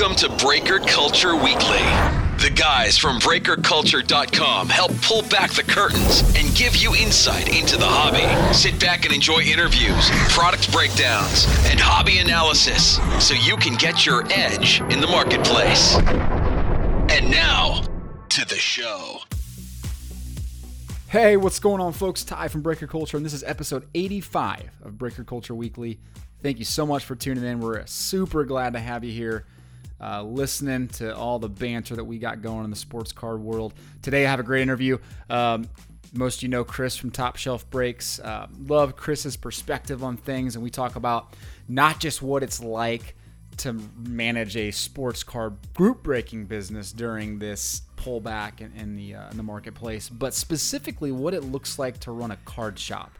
[0.00, 1.84] Welcome to Breaker Culture Weekly.
[2.38, 7.84] The guys from BreakerCulture.com help pull back the curtains and give you insight into the
[7.84, 8.54] hobby.
[8.54, 14.24] Sit back and enjoy interviews, product breakdowns, and hobby analysis so you can get your
[14.32, 15.96] edge in the marketplace.
[17.10, 17.82] And now,
[18.30, 19.18] to the show.
[21.08, 22.24] Hey, what's going on, folks?
[22.24, 25.98] Ty from Breaker Culture, and this is episode 85 of Breaker Culture Weekly.
[26.42, 27.60] Thank you so much for tuning in.
[27.60, 29.44] We're super glad to have you here,
[30.00, 33.74] uh, listening to all the banter that we got going in the sports card world.
[34.02, 34.98] Today, I have a great interview.
[35.28, 35.68] Um,
[36.12, 38.18] most of you know Chris from Top Shelf Breaks.
[38.18, 41.34] Uh, love Chris's perspective on things, and we talk about
[41.68, 43.14] not just what it's like
[43.58, 49.30] to manage a sports card group breaking business during this pullback in, in the uh,
[49.30, 53.18] in the marketplace, but specifically what it looks like to run a card shop.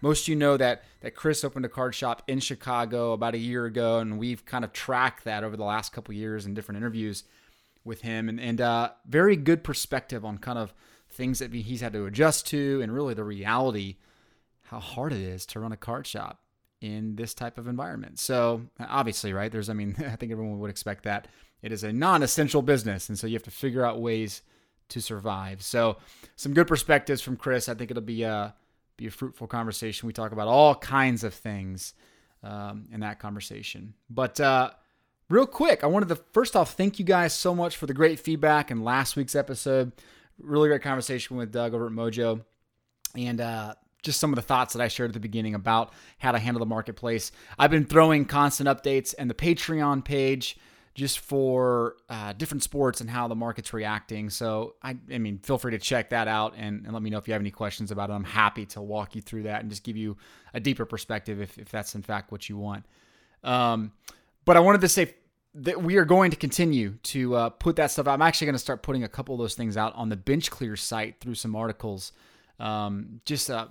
[0.00, 3.38] Most of you know that that Chris opened a card shop in Chicago about a
[3.38, 6.78] year ago, and we've kind of tracked that over the last couple years in different
[6.78, 7.24] interviews
[7.84, 10.72] with him, and and uh, very good perspective on kind of
[11.08, 13.96] things that he's had to adjust to, and really the reality
[14.62, 16.40] how hard it is to run a card shop
[16.80, 18.18] in this type of environment.
[18.18, 19.50] So obviously, right?
[19.50, 21.26] There's, I mean, I think everyone would expect that
[21.62, 24.42] it is a non-essential business, and so you have to figure out ways
[24.90, 25.62] to survive.
[25.62, 25.98] So
[26.36, 27.68] some good perspectives from Chris.
[27.68, 28.54] I think it'll be a
[29.00, 30.06] be a fruitful conversation.
[30.06, 31.94] We talk about all kinds of things
[32.42, 33.94] um, in that conversation.
[34.10, 34.70] But uh,
[35.30, 38.20] real quick, I wanted to first off thank you guys so much for the great
[38.20, 39.92] feedback in last week's episode.
[40.38, 42.44] Really great conversation with Doug over at Mojo,
[43.16, 46.32] and uh, just some of the thoughts that I shared at the beginning about how
[46.32, 47.32] to handle the marketplace.
[47.58, 50.58] I've been throwing constant updates and the Patreon page
[51.00, 54.28] just for uh, different sports and how the market's reacting.
[54.28, 57.16] So, I, I mean, feel free to check that out and, and, let me know
[57.16, 58.12] if you have any questions about it.
[58.12, 60.18] I'm happy to walk you through that and just give you
[60.52, 62.84] a deeper perspective if, if that's in fact what you want.
[63.42, 63.92] Um,
[64.44, 65.14] but I wanted to say
[65.54, 68.12] that we are going to continue to uh, put that stuff out.
[68.12, 70.50] I'm actually going to start putting a couple of those things out on the Bench
[70.50, 72.12] Clear site through some articles.
[72.58, 73.68] Um, just uh,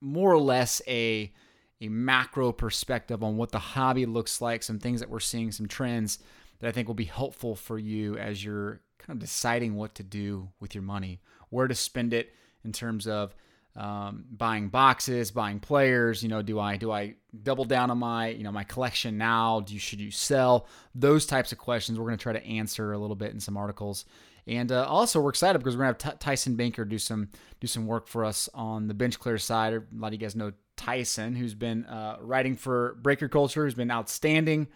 [0.00, 1.32] more or less a
[1.80, 5.68] a macro perspective on what the hobby looks like, some things that we're seeing, some
[5.68, 6.18] trends
[6.58, 10.02] that I think will be helpful for you as you're kind of deciding what to
[10.02, 12.32] do with your money, where to spend it
[12.64, 13.34] in terms of
[13.76, 16.22] um, buying boxes, buying players.
[16.22, 19.60] You know, do I do I double down on my you know my collection now?
[19.60, 20.66] Do you should you sell?
[20.94, 23.56] Those types of questions we're going to try to answer a little bit in some
[23.56, 24.04] articles.
[24.48, 27.28] And uh, also, we're excited because we're gonna have T- Tyson Banker do some
[27.60, 29.74] do some work for us on the bench clear side.
[29.74, 33.74] A lot of you guys know Tyson, who's been uh, writing for Breaker Culture, who's
[33.74, 34.68] been outstanding,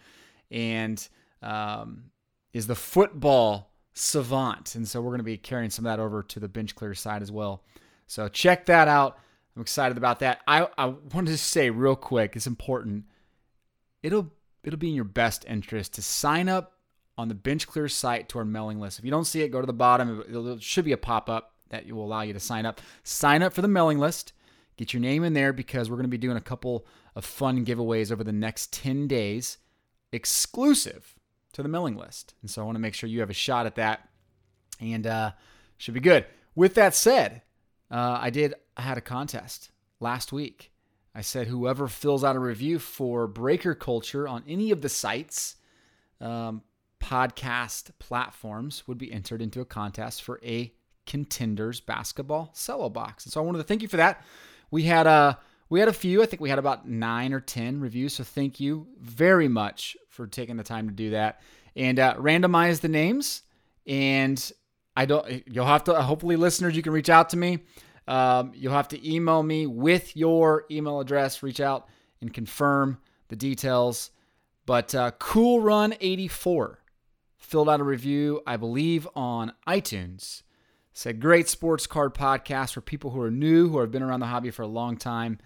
[0.49, 1.07] and
[1.41, 2.11] um,
[2.53, 4.75] is the football savant.
[4.75, 6.93] And so we're going to be carrying some of that over to the bench clear
[6.93, 7.63] side as well.
[8.07, 9.17] So check that out.
[9.55, 10.41] I'm excited about that.
[10.47, 13.05] I, I wanted to say real quick, it's important.
[14.01, 14.31] It'll
[14.63, 16.73] it'll be in your best interest to sign up
[17.17, 18.99] on the bench clear site to our mailing list.
[18.99, 20.23] If you don't see it, go to the bottom.
[20.27, 22.79] It should be a pop up that will allow you to sign up.
[23.03, 24.33] Sign up for the mailing list.
[24.77, 26.85] Get your name in there because we're going to be doing a couple
[27.15, 29.57] of fun giveaways over the next 10 days
[30.11, 31.15] exclusive
[31.53, 32.33] to the mailing list.
[32.41, 34.09] And so I want to make sure you have a shot at that
[34.79, 35.31] and uh,
[35.77, 36.25] should be good.
[36.55, 37.41] With that said,
[37.89, 40.71] uh, I did, I had a contest last week.
[41.13, 45.57] I said whoever fills out a review for Breaker Culture on any of the sites,
[46.21, 46.61] um,
[47.01, 50.71] podcast platforms would be entered into a contest for a
[51.05, 53.25] contenders basketball cello box.
[53.25, 54.23] And so I wanted to thank you for that.
[54.69, 55.33] We had a uh,
[55.71, 56.21] we had a few.
[56.21, 58.13] I think we had about nine or ten reviews.
[58.13, 61.41] So thank you very much for taking the time to do that
[61.77, 63.43] and uh, randomize the names.
[63.87, 64.51] And
[64.97, 65.47] I don't.
[65.47, 65.93] You'll have to.
[66.01, 67.59] Hopefully, listeners, you can reach out to me.
[68.05, 71.41] Um, you'll have to email me with your email address.
[71.41, 71.87] Reach out
[72.19, 72.97] and confirm
[73.29, 74.11] the details.
[74.65, 76.79] But uh, Cool Run 84
[77.37, 80.43] filled out a review, I believe, on iTunes.
[80.91, 84.25] Said great sports card podcast for people who are new, who have been around the
[84.25, 85.39] hobby for a long time.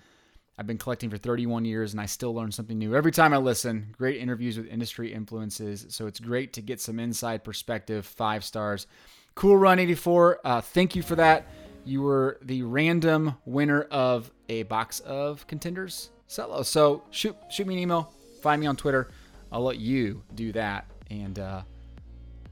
[0.58, 3.38] I've been collecting for 31 years and I still learn something new every time I
[3.38, 3.94] listen.
[3.98, 5.86] Great interviews with industry influences.
[5.90, 8.06] So it's great to get some inside perspective.
[8.06, 8.88] Five stars.
[9.36, 10.40] Cool Run 84.
[10.46, 11.48] Uh, thank you for that.
[11.84, 16.64] You were the random winner of a box of contenders cello.
[16.64, 18.14] So shoot shoot me an email.
[18.42, 19.10] Find me on Twitter.
[19.52, 21.62] I'll let you do that, and uh,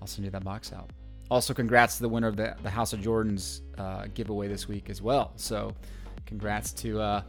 [0.02, 0.90] I'll send you that box out.
[1.32, 4.90] Also, congrats to the winner of the, the House of Jordans uh, giveaway this week
[4.90, 5.34] as well.
[5.36, 5.76] So,
[6.26, 7.22] congrats to uh,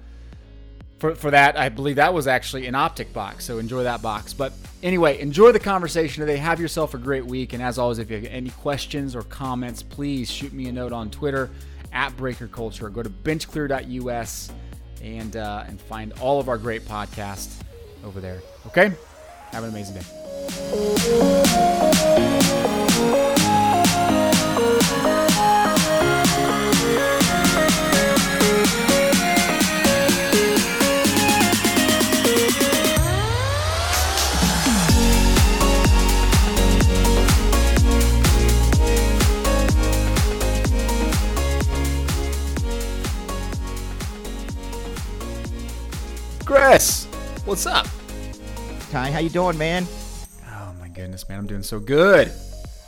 [1.04, 1.58] for, for that.
[1.58, 4.32] I believe that was actually an optic box, so enjoy that box.
[4.32, 6.38] But anyway, enjoy the conversation today.
[6.38, 7.52] Have yourself a great week.
[7.52, 10.92] And as always, if you have any questions or comments, please shoot me a note
[10.92, 11.50] on Twitter
[11.92, 12.88] at Breaker Culture.
[12.88, 14.50] Go to benchclear.us
[15.02, 17.60] and uh, and find all of our great podcasts
[18.02, 18.40] over there.
[18.68, 18.90] Okay,
[19.50, 20.04] have an amazing day.
[46.74, 47.86] What's up?
[48.90, 49.86] Ty, how you doing, man?
[50.48, 52.32] Oh my goodness, man, I'm doing so good.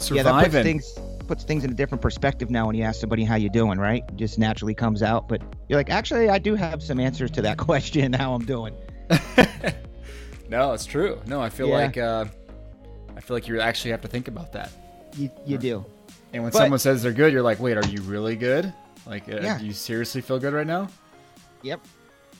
[0.01, 0.17] Surviving.
[0.17, 0.99] Yeah, that puts things
[1.29, 4.03] puts things in a different perspective now when you ask somebody how you doing, right?
[4.09, 5.29] It just naturally comes out.
[5.29, 8.13] But you're like, actually, I do have some answers to that question.
[8.13, 8.75] How I'm doing.
[10.49, 11.21] no, it's true.
[11.27, 11.75] No, I feel yeah.
[11.77, 12.25] like uh,
[13.17, 14.73] I feel like you actually have to think about that.
[15.17, 15.85] You you do.
[16.33, 18.73] And when but, someone says they're good, you're like, wait, are you really good?
[19.07, 19.59] Like, uh, yeah.
[19.59, 20.89] do you seriously feel good right now?
[21.63, 21.87] Yep.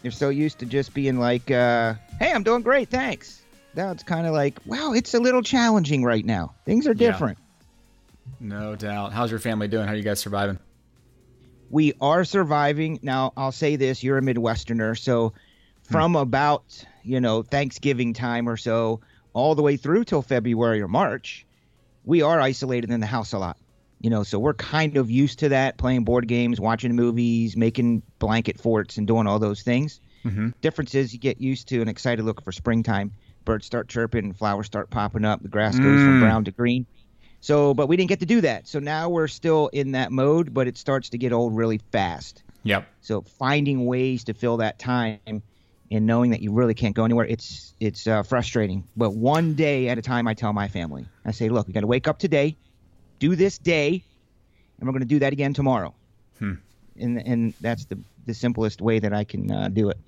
[0.07, 3.43] You're so used to just being like, uh, hey, I'm doing great, thanks.
[3.75, 6.55] Now it's kind of like, wow, it's a little challenging right now.
[6.65, 7.39] Things are different.
[8.41, 8.47] Yeah.
[8.49, 9.13] No doubt.
[9.13, 9.85] How's your family doing?
[9.85, 10.61] How are you guys surviving?
[11.71, 13.01] We are surviving.
[13.03, 14.97] Now, I'll say this you're a Midwesterner.
[14.97, 15.33] So,
[15.83, 16.19] from hmm.
[16.19, 19.01] about, you know, Thanksgiving time or so,
[19.33, 21.45] all the way through till February or March,
[22.05, 23.57] we are isolated in the house a lot.
[24.01, 28.03] You know, so we're kind of used to that, playing board games, watching movies, making
[28.19, 30.01] blanket forts, and doing all those things.
[30.25, 30.51] Mm-hmm.
[30.61, 33.13] Difference is you get used to and excited looking for springtime.
[33.45, 36.05] Birds start chirping, flowers start popping up, the grass goes mm.
[36.05, 36.85] from brown to green.
[37.41, 38.67] So, but we didn't get to do that.
[38.67, 42.43] So now we're still in that mode, but it starts to get old really fast.
[42.65, 42.89] Yep.
[43.03, 45.43] So finding ways to fill that time and
[45.91, 48.83] knowing that you really can't go anywhere, it's it's uh, frustrating.
[48.97, 51.83] But one day at a time, I tell my family, I say, look, we got
[51.83, 52.57] to wake up today,
[53.19, 54.03] do this day,
[54.79, 55.95] and we're going to do that again tomorrow.
[56.39, 56.55] Hmm.
[56.99, 59.99] And and that's the the simplest way that I can uh, do it.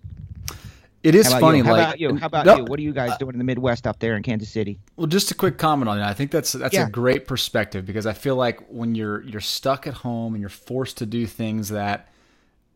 [1.05, 1.59] It is funny.
[1.59, 1.65] You?
[1.65, 2.17] How like, about you?
[2.17, 2.65] How about no, you?
[2.65, 4.81] What are you guys doing in the Midwest up there in Kansas City?
[4.97, 6.09] Well, just a quick comment on that.
[6.09, 6.87] I think that's that's yeah.
[6.87, 10.51] a great perspective because I feel like when you're you're stuck at home and you're
[10.51, 12.09] forced to do things that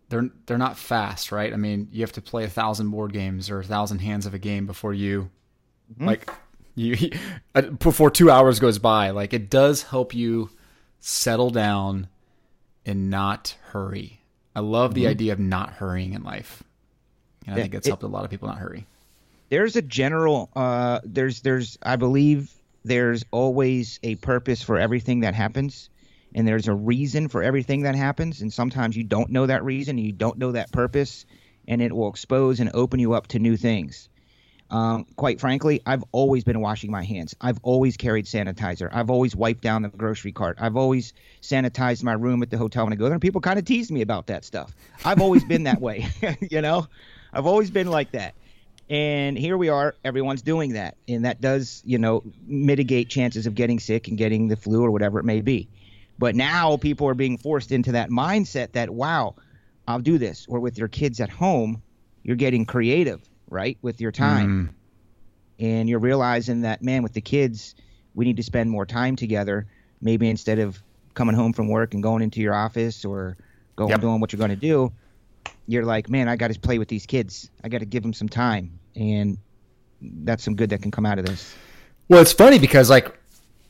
[0.08, 1.52] they're they're not fast, right?
[1.52, 4.34] I mean, you have to play a thousand board games or a thousand hands of
[4.34, 5.28] a game before you
[5.92, 6.06] mm-hmm.
[6.06, 6.30] like
[6.74, 7.10] you
[7.54, 9.10] uh, before two hours goes by.
[9.10, 10.50] Like it does help you
[11.00, 12.08] settle down
[12.86, 14.20] and not hurry.
[14.54, 15.10] I love the mm-hmm.
[15.10, 16.62] idea of not hurrying in life.
[17.46, 18.86] And I think it's it, helped a lot of people not hurry.
[19.48, 22.52] There's a general uh there's there's I believe
[22.84, 25.88] there's always a purpose for everything that happens
[26.34, 29.98] and there's a reason for everything that happens and sometimes you don't know that reason
[29.98, 31.26] and you don't know that purpose
[31.68, 34.08] and it will expose and open you up to new things
[34.72, 37.34] um, quite frankly i've always been washing my hands.
[37.40, 38.88] I've always carried sanitizer.
[38.92, 40.58] I've always wiped down the grocery cart.
[40.60, 43.58] I've always sanitized my room at the hotel when i go there and people kind
[43.58, 44.74] of tease me about that stuff.
[45.04, 46.06] I've always been that way
[46.40, 46.86] you know?
[47.32, 48.34] I've always been like that.
[48.90, 53.54] And here we are everyone's doing that and that does you know mitigate chances of
[53.54, 55.68] getting sick and getting the flu or whatever it may be.
[56.18, 59.34] But now people are being forced into that mindset that, wow,
[59.88, 60.46] I'll do this.
[60.48, 61.82] Or with your kids at home,
[62.22, 63.20] you're getting creative,
[63.52, 64.74] right, with your time.
[65.60, 65.64] Mm.
[65.64, 67.74] And you're realizing that, man, with the kids,
[68.14, 69.66] we need to spend more time together.
[70.00, 70.82] Maybe instead of
[71.14, 73.36] coming home from work and going into your office or
[73.76, 74.00] going yep.
[74.00, 74.92] doing what you're going to do,
[75.68, 77.50] you're like, man, I got to play with these kids.
[77.62, 78.78] I got to give them some time.
[78.96, 79.38] And
[80.00, 81.54] that's some good that can come out of this.
[82.08, 83.16] Well, it's funny because, like,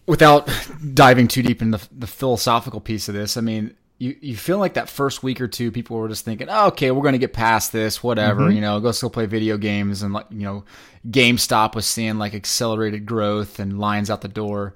[0.07, 0.49] without
[0.95, 4.59] diving too deep into the, the philosophical piece of this, I mean, you, you feel
[4.59, 7.21] like that first week or two, people were just thinking, oh, okay, we're going to
[7.21, 8.57] get past this, whatever, mm-hmm.
[8.57, 10.03] you know, go still play video games.
[10.03, 10.65] And, like, you know,
[11.09, 14.75] GameStop was seeing like accelerated growth and lines out the door.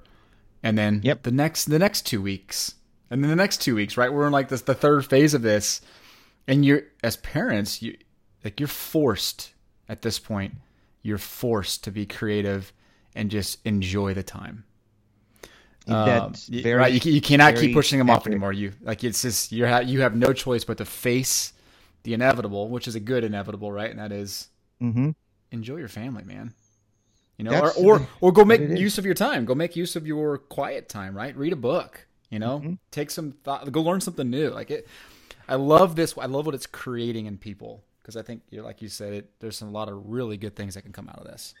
[0.63, 1.23] And then yep.
[1.23, 2.75] the next, the next two weeks,
[3.09, 4.13] and then the next two weeks, right?
[4.13, 5.81] We're in like this, the third phase of this.
[6.47, 7.97] And you're, as parents, you,
[8.45, 9.51] like, you're forced
[9.89, 10.53] at this point,
[11.01, 12.71] you're forced to be creative
[13.13, 14.63] and just enjoy the time.
[15.89, 17.05] Um, very, right.
[17.05, 18.21] You, you cannot keep pushing them accurate.
[18.21, 18.53] off anymore.
[18.53, 21.53] You like it's just you have you have no choice but to face
[22.03, 23.89] the inevitable, which is a good inevitable, right?
[23.89, 24.47] And that is,
[24.81, 25.11] mm-hmm.
[25.51, 26.53] enjoy your family, man.
[27.37, 29.45] You know, or or, or go make use of your time.
[29.45, 31.35] Go make use of your quiet time, right?
[31.35, 32.07] Read a book.
[32.29, 32.73] You know, mm-hmm.
[32.91, 33.71] take some thought.
[33.71, 34.49] Go learn something new.
[34.49, 34.87] Like it.
[35.47, 36.13] I love this.
[36.17, 39.57] I love what it's creating in people because I think, like you said, it, there's
[39.57, 41.53] some, a lot of really good things that can come out of this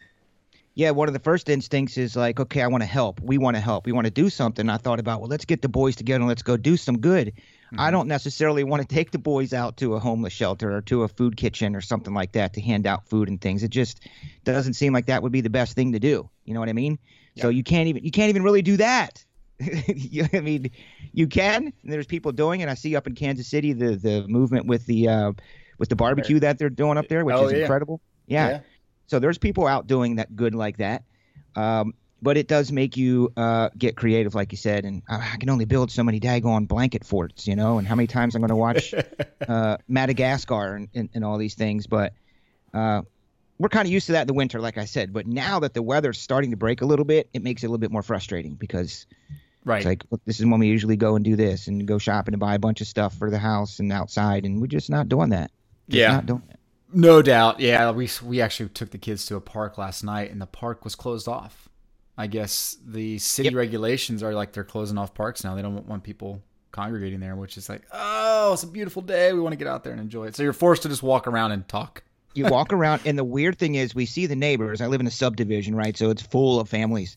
[0.77, 3.19] yeah, one of the first instincts is like, okay, I want to help.
[3.19, 3.87] We want to help.
[3.87, 4.69] We want to do something.
[4.69, 7.29] I thought about, well, let's get the boys together and let's go do some good.
[7.29, 7.79] Mm-hmm.
[7.79, 11.01] I don't necessarily want to take the boys out to a homeless shelter or to
[11.01, 13.63] a food kitchen or something like that to hand out food and things.
[13.63, 14.07] It just
[14.43, 16.29] doesn't seem like that would be the best thing to do.
[16.45, 16.99] You know what I mean?
[17.33, 17.41] Yeah.
[17.41, 19.25] So you can't even you can't even really do that.
[19.59, 20.69] I mean,
[21.11, 21.73] you can.
[21.85, 22.69] there's people doing it.
[22.69, 25.31] I see up in Kansas City the the movement with the uh,
[25.79, 27.59] with the barbecue that they're doing up there, which oh, is yeah.
[27.61, 27.99] incredible.
[28.27, 28.49] Yeah.
[28.49, 28.59] yeah.
[29.07, 31.03] So there's people out doing that good like that.
[31.55, 34.85] Um, but it does make you uh, get creative, like you said.
[34.85, 37.77] And I can only build so many daggone blanket forts, you know.
[37.77, 38.93] And how many times I'm going to watch
[39.47, 41.85] uh, Madagascar and, and, and, all these things.
[41.85, 42.13] But
[42.73, 43.03] uh,
[43.59, 45.13] we're kind of used to that in the winter, like I said.
[45.13, 47.69] But now that the weather's starting to break a little bit, it makes it a
[47.69, 49.05] little bit more frustrating because
[49.63, 49.77] right.
[49.77, 52.33] it's like, look, this is when we usually go and do this and go shopping
[52.33, 55.07] and buy a bunch of stuff for the house and outside, and we're just not
[55.07, 55.51] doing that.
[55.87, 56.13] Just yeah.
[56.13, 56.56] Not doing it
[56.93, 57.59] No doubt.
[57.59, 60.83] Yeah, we we actually took the kids to a park last night, and the park
[60.83, 61.67] was closed off.
[62.17, 63.55] I guess the city Yep.
[63.55, 65.53] regulations are like they're closing off parks now.
[65.55, 66.41] They don't want people
[66.71, 69.33] congregating there, which is like, oh, it's a beautiful day.
[69.33, 70.35] We want to get out there and enjoy it.
[70.35, 72.03] So you're forced to just walk around and talk.
[72.33, 74.79] You walk around, and the weird thing is, we see the neighbors.
[74.79, 75.97] I live in a subdivision, right?
[75.97, 77.15] So it's full of families.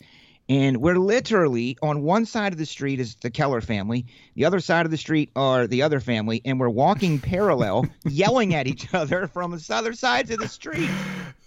[0.50, 4.04] And we're literally on one side of the street is the Keller family,
[4.34, 8.52] the other side of the street are the other family, and we're walking parallel, yelling
[8.52, 10.90] at each other from the other sides of the street.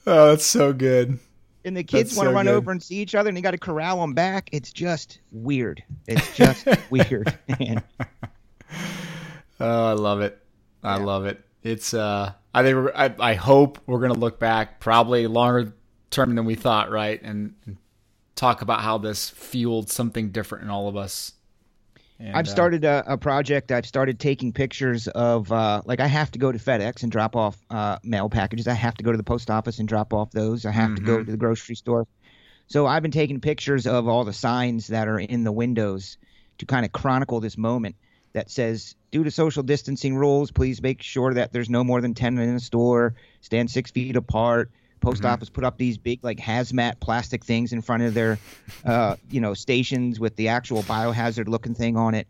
[0.07, 1.19] Oh, that's so good.
[1.65, 2.55] And the kids That's want to so run good.
[2.55, 4.50] over and see each other, and you got to corral them back.
[4.53, 5.83] It's just weird.
[6.07, 7.38] It's just weird.
[7.60, 7.83] man.
[9.60, 10.38] Oh, I love it.
[10.83, 11.41] I love it.
[11.62, 15.74] It's uh I think I I hope we're going to look back probably longer
[16.10, 17.22] term than we thought, right?
[17.22, 17.77] And, and
[18.35, 21.33] talk about how this fueled something different in all of us.
[22.19, 23.71] And, I've uh, started a, a project.
[23.71, 27.35] I've started taking pictures of uh, like I have to go to FedEx and drop
[27.35, 28.67] off uh, mail packages.
[28.67, 30.65] I have to go to the post office and drop off those.
[30.65, 32.07] I have to go to the grocery store.
[32.67, 36.17] So I've been taking pictures of all the signs that are in the windows
[36.59, 37.95] to kind of chronicle this moment
[38.33, 42.13] that says, due to social distancing rules, please make sure that there's no more than
[42.13, 44.71] 10 in a store, stand six feet apart.
[45.03, 48.39] Post office put up these big like hazmat plastic things in front of their,
[48.86, 52.25] uh, you know, stations with the actual biohazard looking thing on it.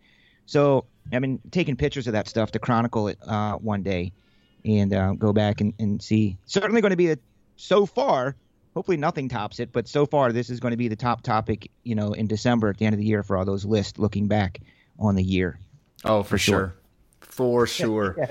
[0.48, 4.12] So I mean, taking pictures of that stuff to chronicle it uh, one day
[4.66, 6.38] and uh, go back and, and see.
[6.46, 7.18] Certainly going to be a,
[7.58, 8.36] so far.
[8.74, 11.70] Hopefully nothing tops it, but so far this is going to be the top topic,
[11.84, 14.28] you know, in December at the end of the year for all those lists looking
[14.28, 14.62] back
[14.98, 15.60] on the year.
[16.06, 16.56] Oh, for, sure.
[16.56, 16.76] sure.
[17.22, 18.30] For sure.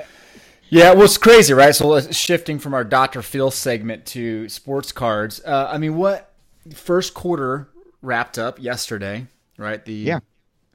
[0.73, 1.75] Yeah, well, it's crazy, right?
[1.75, 3.21] So shifting from our Dr.
[3.21, 5.43] Phil segment to sports cards.
[5.45, 6.33] Uh, I mean, what
[6.75, 7.69] first quarter
[8.00, 9.26] wrapped up yesterday,
[9.59, 9.85] right?
[9.85, 10.21] The Yeah.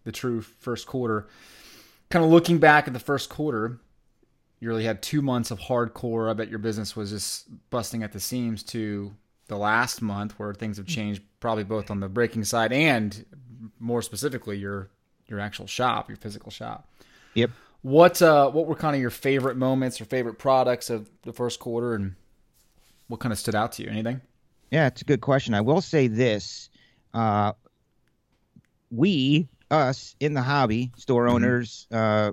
[0.04, 1.28] the true first quarter.
[2.12, 3.80] Kind of looking back at the first quarter,
[4.60, 6.30] you really had two months of hardcore.
[6.30, 9.16] I bet your business was just busting at the seams to
[9.48, 13.26] the last month where things have changed, probably both on the breaking side and
[13.80, 14.90] more specifically your
[15.26, 16.88] your actual shop, your physical shop.
[17.34, 17.50] Yep.
[17.82, 21.60] What uh, what were kind of your favorite moments or favorite products of the first
[21.60, 22.16] quarter, and
[23.08, 23.90] what kind of stood out to you?
[23.90, 24.22] Anything?
[24.72, 25.54] Yeah, it's a good question.
[25.54, 26.70] I will say this:
[27.14, 27.54] uh,
[28.92, 32.32] we, us in the hobby, store owners, uh,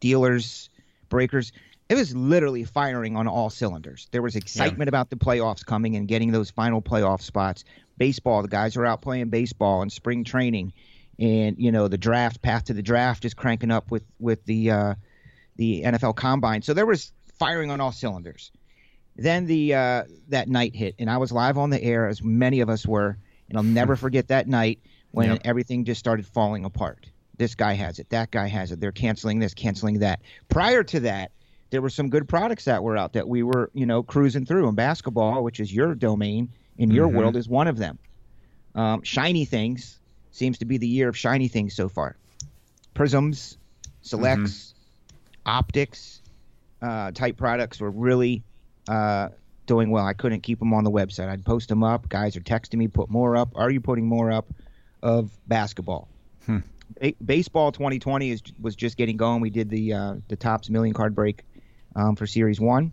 [0.00, 0.70] dealers,
[1.08, 1.52] breakers,
[1.90, 4.06] it was literally firing on all cylinders.
[4.12, 7.64] There was excitement about the playoffs coming and getting those final playoff spots.
[7.98, 10.72] Baseball, the guys are out playing baseball and spring training,
[11.20, 14.70] and you know the draft, path to the draft is cranking up with with the
[14.70, 14.94] uh,
[15.56, 16.62] the NFL Combine.
[16.62, 18.50] So there was firing on all cylinders.
[19.16, 22.60] Then the uh, that night hit, and I was live on the air, as many
[22.60, 25.40] of us were, and I'll never forget that night when Yep.
[25.44, 27.06] everything just started falling apart.
[27.36, 28.80] This guy has it, that guy has it.
[28.80, 30.20] They're canceling this, canceling that.
[30.48, 31.32] Prior to that,
[31.70, 34.68] there were some good products that were out that we were, you know, cruising through.
[34.68, 37.98] And basketball, which is your domain in your world, is one of them.
[38.74, 39.99] Um, shiny things
[40.30, 42.16] seems to be the year of shiny things so far.
[42.94, 43.58] Prisms,
[44.02, 44.74] selects,
[45.46, 46.22] optics,
[46.82, 48.42] uh, type products were really
[48.88, 49.28] uh,
[49.66, 50.04] doing well.
[50.04, 51.28] I couldn't keep them on the website.
[51.28, 52.08] I'd post them up.
[52.08, 53.50] Guys are texting me, put more up.
[53.54, 54.46] Are you putting more up
[55.02, 56.08] of basketball?
[57.00, 59.40] Ba- baseball 2020 is was just getting going.
[59.40, 61.44] We did the uh, the Topps million card break
[61.94, 62.92] um, for Series One,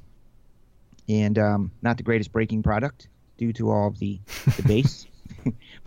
[1.10, 4.20] and um, not the greatest breaking product due to all of the
[4.58, 5.08] the base,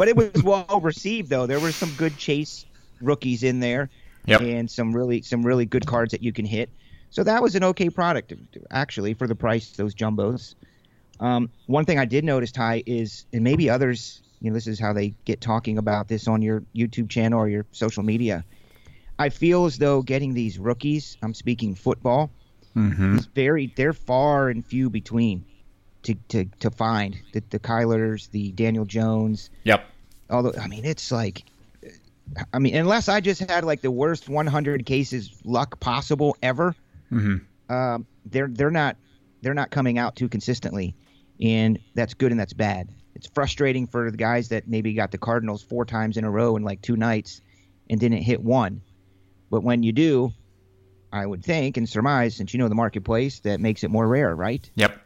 [0.01, 1.47] but it was well received though.
[1.47, 2.65] There were some good chase
[3.03, 3.91] rookies in there,
[4.25, 4.41] Yep.
[4.41, 6.71] and some really some really good cards that you can hit.
[7.11, 8.33] So that was an okay product
[8.71, 10.55] actually for the price those jumbos.
[11.21, 14.81] Um, one thing I did notice, Ty, is and maybe others, you know, this is
[14.81, 18.43] how they get talking about this on your YouTube channel or your social media.
[19.19, 22.31] I feel as though getting these rookies, I'm speaking football,
[22.75, 23.17] Mm-hmm.
[23.19, 25.45] is very they're far and few between
[26.05, 29.85] to to, to find the the Kylers, the Daniel Jones, Yep.
[30.31, 31.45] Although I mean it's like
[32.53, 36.75] I mean unless I just had like the worst 100 cases luck possible ever,
[37.13, 37.75] Mm-hmm.
[37.75, 38.97] um, they're they're not
[39.43, 40.95] they're not coming out too consistently,
[41.41, 42.89] and that's good and that's bad.
[43.17, 46.57] It's frustrating for the guys that maybe got the Cardinals four times in a row
[46.57, 47.41] in like two nights
[47.89, 48.81] and didn't hit one,
[49.51, 50.33] but when you do,
[51.13, 54.37] I would think and surmise since you know the marketplace that makes it more rare,
[54.37, 54.71] right?
[54.77, 55.03] Yep.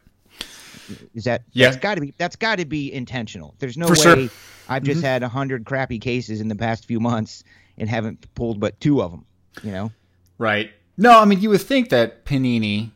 [1.14, 1.66] Is that Yeah.
[1.66, 3.54] That's got to be that's got to be intentional.
[3.58, 4.16] There's no For way sure.
[4.16, 4.72] Mm-hmm.
[4.72, 7.44] I've just had a hundred crappy cases in the past few months
[7.78, 9.24] and haven't pulled but two of them.
[9.62, 9.92] You know.
[10.38, 10.70] Right.
[10.96, 12.90] No, I mean you would think that Panini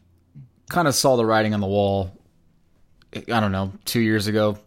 [0.69, 2.13] kind of saw the writing on the wall.
[3.15, 4.59] I don't know, two years ago,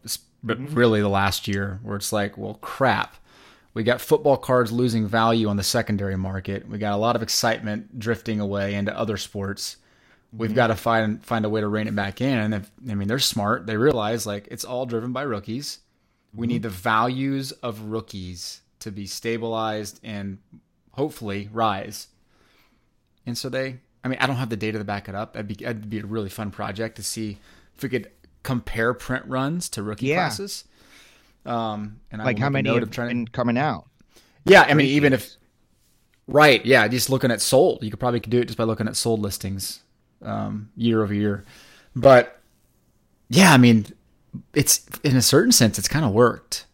[0.44, 3.16] but really the last year, where it's like, well, crap.
[3.74, 6.68] We got football cards losing value on the secondary market.
[6.68, 9.78] We got a lot of excitement drifting away into other sports.
[10.34, 12.38] We've got to find find a way to rein it back in.
[12.38, 13.68] And if, I mean, they're smart.
[13.68, 15.80] They realize like it's all driven by rookies.
[16.34, 20.38] We need the values of rookies to be stabilized and
[20.94, 22.08] hopefully rise.
[23.26, 25.34] And so they, I mean, I don't have the data to back it up.
[25.34, 27.38] That'd be, that'd be a really fun project to see
[27.76, 28.10] if we could
[28.44, 30.16] compare print runs to rookie Yeah.
[30.28, 30.64] classes.
[31.46, 33.88] Um, and Like how many have trying been coming out?
[34.46, 35.36] yeah, I mean, even if
[36.28, 38.96] right, yeah, just looking at sold, you could probably do it just by looking at
[38.96, 39.82] sold listings
[40.22, 41.44] um, year over year.
[41.96, 42.40] But
[43.30, 43.86] yeah, I mean,
[44.54, 46.66] it's in a certain sense, it's kind of worked,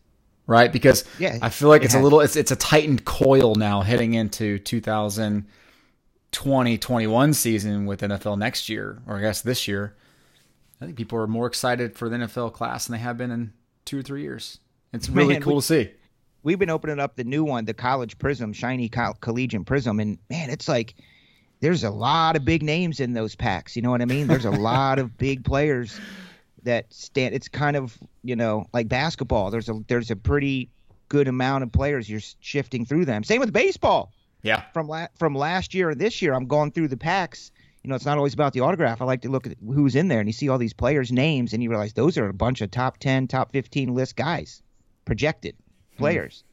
[0.46, 0.72] right?
[0.72, 3.82] Because Yeah, I feel like it it's a little, it's it's a tightened coil now
[3.82, 9.96] heading into 2020 21 season with NFL next year, or I guess this year.
[10.80, 13.52] I think people are more excited for the NFL class than they have been in
[13.86, 14.60] two or three years.
[14.94, 15.92] It's really Man, cool we- to see.
[16.44, 20.20] We've been opening up the new one, the College Prism, shiny col- collegiate prism, and
[20.30, 20.94] man, it's like
[21.60, 23.76] there's a lot of big names in those packs.
[23.76, 24.28] You know what I mean?
[24.28, 26.00] There's a lot of big players
[26.64, 27.34] that stand.
[27.34, 29.52] It's kind of you know like basketball.
[29.52, 30.70] There's a there's a pretty
[31.10, 32.10] good amount of players.
[32.10, 33.24] You're shifting through them.
[33.24, 34.12] Same with baseball.
[34.44, 34.64] Yeah.
[34.72, 37.52] from la- from last year and this year, I'm going through the packs.
[37.84, 39.02] You know, it's not always about the autograph.
[39.02, 41.54] I like to look at who's in there, and you see all these players' names,
[41.54, 44.62] and you realize those are a bunch of top ten, top fifteen list guys,
[45.06, 45.56] projected
[45.98, 46.44] players.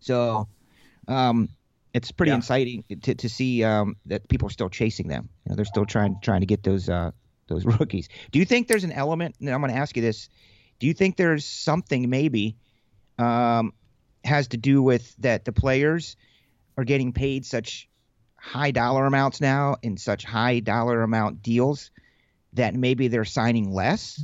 [0.00, 0.48] So,
[1.08, 1.48] um,
[1.94, 2.38] it's pretty Yeah.
[2.38, 5.28] exciting to, to see um, that people are still chasing them.
[5.44, 7.10] You know, they're still trying trying to get those uh,
[7.48, 8.08] those rookies.
[8.30, 9.36] Do you think there's an element?
[9.40, 10.28] And I'm going to ask you this:
[10.80, 12.56] Do you think there's something maybe
[13.18, 13.72] um,
[14.24, 16.16] has to do with that the players
[16.78, 17.88] are getting paid such
[18.36, 21.90] high dollar amounts now in such high dollar amount deals
[22.54, 24.20] that maybe they're signing less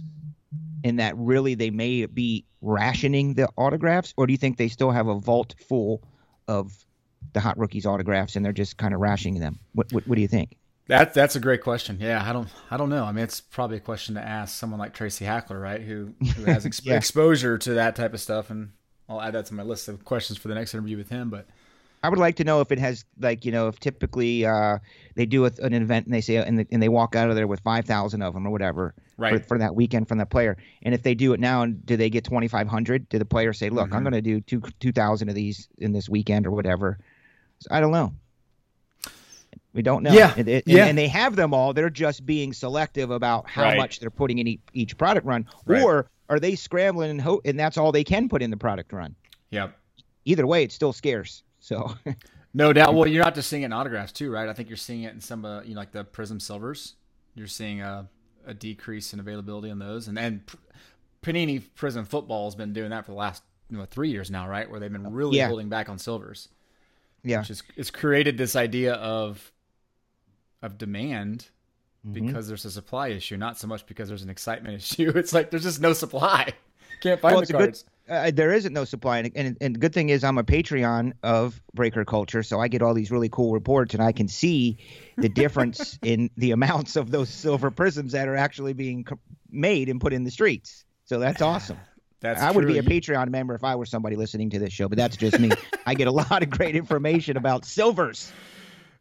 [0.83, 4.90] and that really they may be rationing the autographs or do you think they still
[4.90, 6.03] have a vault full
[6.49, 6.73] of
[7.33, 10.21] the hot rookies autographs and they're just kind of rashing them what, what, what do
[10.23, 10.57] you think
[10.88, 11.99] That that's a great question.
[12.01, 13.05] Yeah, I don't I don't know.
[13.05, 15.83] I mean, it's probably a question to ask someone like Tracy Hackler, right?
[15.83, 16.97] Who who has ex- Yeah.
[16.97, 18.71] exposure to that type of stuff, and
[19.09, 21.29] I'll add that to my list of questions for the next interview with him.
[21.29, 21.47] But
[22.03, 24.79] I would like to know if it has like you know if typically uh,
[25.14, 27.37] they do a, an event and they say and, the, and they walk out of
[27.37, 29.43] there with five thousand of them or whatever Right.
[29.43, 31.97] for, for that weekend from that player and if they do it now and do
[31.97, 33.09] they get twenty five hundred?
[33.09, 33.95] Do the player say, look, Mm-hmm.
[33.97, 36.99] I'm going to do two two thousand of these in this weekend or whatever?
[37.61, 38.12] So I don't know.
[39.75, 40.12] We don't know.
[40.12, 40.87] Yeah, And, and- yeah.
[40.87, 41.73] and they have them all.
[41.73, 43.77] They're just being selective about how Right.
[43.77, 45.83] much they're putting in each, each product run, Right.
[45.83, 48.92] or are they scrambling and hope and that's all they can put in the product
[48.92, 49.14] run?
[49.51, 49.68] yeah,
[50.25, 51.42] Either way, it's still scarce.
[51.61, 51.94] So.
[52.55, 52.94] no doubt.
[52.94, 54.49] Well, you're not just seeing it in autographs too, right?
[54.49, 56.94] I think you're seeing it in some of uh, you know like the Prism Silvers.
[57.35, 58.09] You're seeing a,
[58.47, 60.42] a decrease in availability on those, and then
[61.23, 64.49] Panini Prism Football has been doing that for the last you know, three years now,
[64.49, 64.68] right?
[64.71, 65.49] Where they've been really Yeah.
[65.49, 66.49] holding back on silvers.
[67.29, 67.41] Yeah.
[67.41, 69.53] which is it's created this idea of
[70.62, 71.47] of demand
[72.07, 72.27] Mm-hmm.
[72.27, 75.11] because there's a supply issue, not so much because there's an excitement issue.
[75.17, 76.53] It's like there's just no supply.
[77.03, 77.85] Can't find Well, the cards.
[78.07, 78.12] good.
[78.14, 81.14] Uh, there isn't no supply, and, and and the good thing is I'm a Patreon
[81.25, 84.79] of Breaker Culture, so I get all these really cool reports, and I can see
[85.17, 89.05] the difference in the amounts of those silver prisms that are actually being
[89.51, 90.85] made and put in the streets.
[91.05, 91.79] So that's awesome.
[92.20, 92.72] That's I would true.
[92.72, 95.38] be a Patreon member if I were somebody listening to this show, but that's just
[95.38, 95.50] me.
[95.87, 98.33] I get a lot of great information about silvers.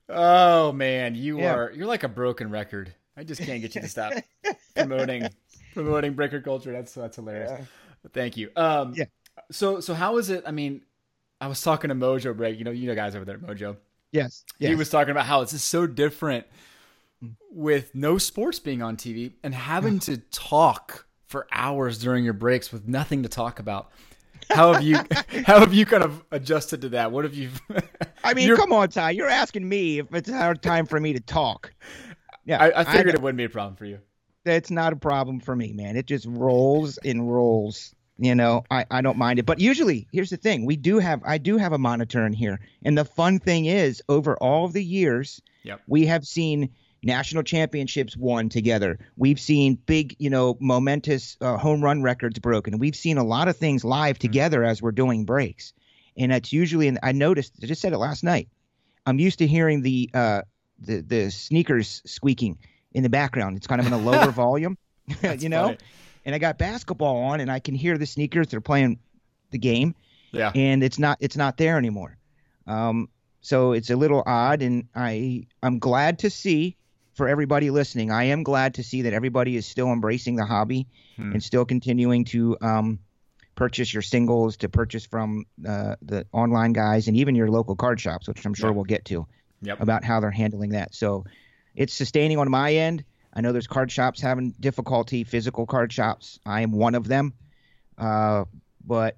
[0.10, 1.54] Oh man, you Yeah.
[1.56, 2.94] are you're like a broken record.
[3.18, 4.14] I just can't get you to stop
[4.76, 5.28] promoting
[5.74, 6.72] promoting breaker culture.
[6.72, 7.68] That's that's hilarious.
[8.14, 8.52] Thank you.
[8.56, 9.06] Um Yeah.
[9.52, 10.44] so so how is it?
[10.46, 10.82] I mean,
[11.42, 13.78] I was talking to Mojo Break, you know, you know guys over there Mojo.
[14.12, 14.46] Yes.
[14.60, 16.46] He was talking about how it's just so different
[17.52, 22.72] with no sports being on TV and having to talk for hours during your breaks
[22.72, 23.92] with nothing to talk about.
[24.50, 24.96] How have you
[25.46, 27.12] how have you kind of adjusted to that?
[27.12, 27.50] What have you
[28.24, 29.12] I mean, come on, Ty.
[29.12, 31.74] You're asking me if it's hard time for me to talk.
[32.46, 33.20] Yeah, I, I figured know.
[33.20, 34.00] it wouldn't be a problem for you.
[34.46, 35.98] that's not a problem for me, man.
[35.98, 37.94] It just rolls and rolls.
[38.20, 39.46] You know, I, I don't mind it.
[39.46, 42.60] But usually, here's the thing: we do have I do have a monitor in here,
[42.84, 45.82] and the fun thing is, over all of the years, Yep.
[45.88, 46.70] we have seen
[47.04, 49.00] national championships won together.
[49.16, 52.80] We've seen big, you know, momentous uh, home run records broken.
[52.80, 55.74] We've seen a lot of things live together as we're doing breaks,
[56.18, 56.88] and that's usually.
[56.88, 58.50] And I noticed, I just said it last night.
[59.06, 60.42] I'm used to hearing the uh,
[60.80, 62.58] the the sneakers squeaking
[62.94, 63.58] in the background.
[63.58, 64.78] It's kind of in a lower volume,
[65.40, 65.66] you know.
[65.68, 65.78] funny.
[66.26, 68.48] And I got basketball on, and I can hear the sneakers.
[68.50, 69.00] They're playing
[69.52, 69.96] the game,
[70.34, 70.52] Yeah.
[70.54, 72.18] and it's not it's not there anymore.
[72.66, 73.08] Um,
[73.40, 76.76] so it's a little odd, and I I'm glad to see
[77.18, 78.12] for everybody listening.
[78.12, 81.32] I am glad to see that everybody is still embracing the hobby Hmm.
[81.34, 83.00] and still continuing to um,
[83.56, 88.00] purchase your singles, to purchase from uh, the online guys, and even your local card
[88.00, 88.76] shops, which I'm sure Yeah.
[88.76, 89.26] we'll get to
[89.64, 89.82] Yep.
[89.82, 90.94] about how they're handling that.
[90.94, 91.26] So
[91.76, 93.04] it's sustaining on my end.
[93.34, 96.40] I know there's card shops having difficulty, physical card shops.
[96.46, 97.34] I am one of them.
[97.98, 98.46] Uh,
[98.86, 99.18] but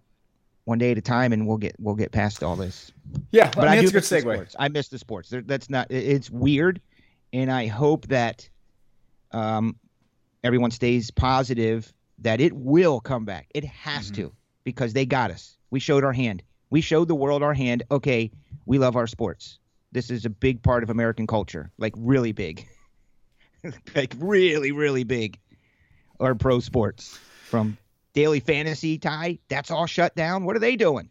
[0.64, 2.92] one day at a time, and we'll get we'll get past all this.
[3.32, 4.22] Yeah, But I mean, do it's a good miss the segue.
[4.36, 4.56] sports.
[4.58, 5.34] I miss the sports.
[5.46, 5.88] That's not.
[5.92, 6.80] It's weird,
[7.34, 8.50] and I hope that
[9.32, 9.76] um,
[10.44, 13.48] everyone stays positive that it will come back.
[13.54, 14.22] It has Mm-hmm.
[14.24, 15.58] to because they got us.
[15.72, 16.44] We showed our hand.
[16.70, 17.84] We showed the world our hand.
[17.92, 18.32] Okay,
[18.66, 19.60] we love our sports.
[19.92, 22.68] This is a big part of American culture, like really big,
[23.96, 25.40] like really, really big.
[26.20, 27.78] Our pro sports from
[28.14, 29.40] daily fantasy tie.
[29.48, 30.44] That's all shut down.
[30.44, 31.10] What are they doing?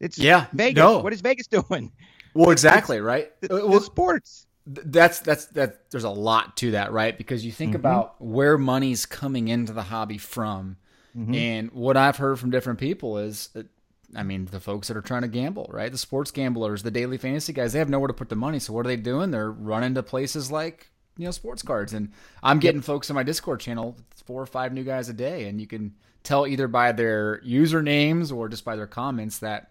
[0.00, 0.80] It's Yeah, Vegas.
[0.82, 0.98] no.
[0.98, 1.92] What is Vegas doing?
[2.34, 3.30] Well, exactly, right?
[3.40, 4.46] The, Uh, the well, sports.
[4.74, 5.90] Th- that's that's that.
[5.90, 7.16] There's a lot to that, right?
[7.16, 7.80] Because you think mm-hmm.
[7.80, 10.76] about where money's coming into the hobby from,
[11.16, 11.34] mm-hmm.
[11.34, 13.66] and what I've heard from different people is, that,
[14.14, 15.90] I mean, the folks that are trying to gamble, right?
[15.90, 18.58] The sports gamblers, the daily fantasy guys, they have nowhere to put the money.
[18.58, 19.30] So what are they doing?
[19.30, 23.22] They're running to places like you know sports cards, and I'm getting folks in my
[23.22, 26.92] Discord channel, four or five new guys a day, and you can tell either by
[26.92, 29.70] their usernames or just by their comments that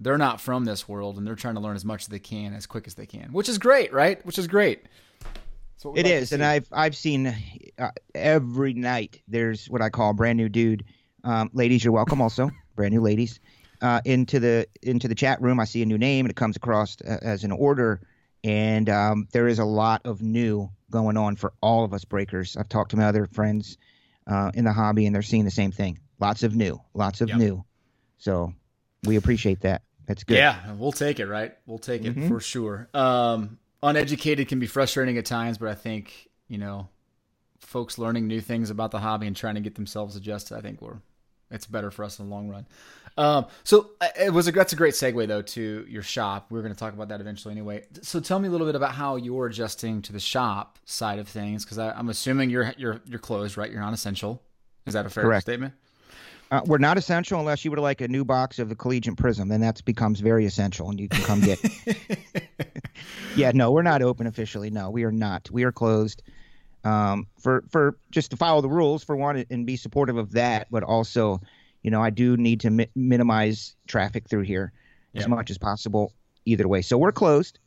[0.00, 2.52] they're not from this world and they're trying to learn as much as they can
[2.54, 4.24] as quick as they can, which is great, right?
[4.26, 4.84] Which is great.
[5.82, 6.42] What It is, and.
[6.42, 7.26] I've I've seen
[7.78, 9.20] uh, every night.
[9.28, 10.84] There's what I call a brand new dude.
[11.24, 12.22] Um, ladies, you're welcome.
[12.22, 13.38] Also, brand new ladies
[13.82, 15.60] uh, into the into the chat room.
[15.60, 18.00] I see a new name, and it comes across uh, as an order.
[18.44, 22.56] And um, there is a lot of new going on for all of us breakers.
[22.56, 23.76] I've talked to my other friends
[24.26, 25.98] uh, in the hobby, and they're seeing the same thing.
[26.18, 27.38] Lots of new, lots of Yep.
[27.38, 27.64] new.
[28.16, 28.54] So
[29.02, 29.82] we appreciate that.
[30.06, 30.36] That's good.
[30.36, 31.56] Yeah, we'll take it, right?
[31.66, 32.28] We'll take it Mhm.
[32.28, 32.88] for sure.
[32.94, 36.88] Um, uneducated can be frustrating at times, but I think you know,
[37.60, 40.56] folks learning new things about the hobby and trying to get themselves adjusted.
[40.56, 40.98] I think we're
[41.50, 42.66] it's better for us in the long run.
[43.16, 46.50] Um, so it was a that's a great segue though to your shop.
[46.50, 47.84] We are going to talk about that eventually anyway.
[48.02, 51.28] So tell me a little bit about how you're adjusting to the shop side of
[51.28, 53.70] things because I'm assuming you're you're you're closed, right?
[53.70, 54.42] You're non-essential.
[54.86, 55.42] Is that a fair Correct.
[55.42, 55.74] statement?
[56.50, 59.48] Uh, we're not essential unless you would like a new box of the Collegiate Prism.
[59.48, 61.58] Then that becomes very essential, and you can come get.
[63.36, 64.70] yeah, no, we're not open officially.
[64.70, 65.50] No, we are not.
[65.50, 66.22] We are closed.
[66.84, 70.66] Um, for for just to follow the rules for one and be supportive of that,
[70.70, 71.40] but also,
[71.82, 74.72] you know, I do need to mi- minimize traffic through here
[75.14, 75.30] as Yep.
[75.30, 76.12] much as possible.
[76.44, 77.58] Either way, so we're closed.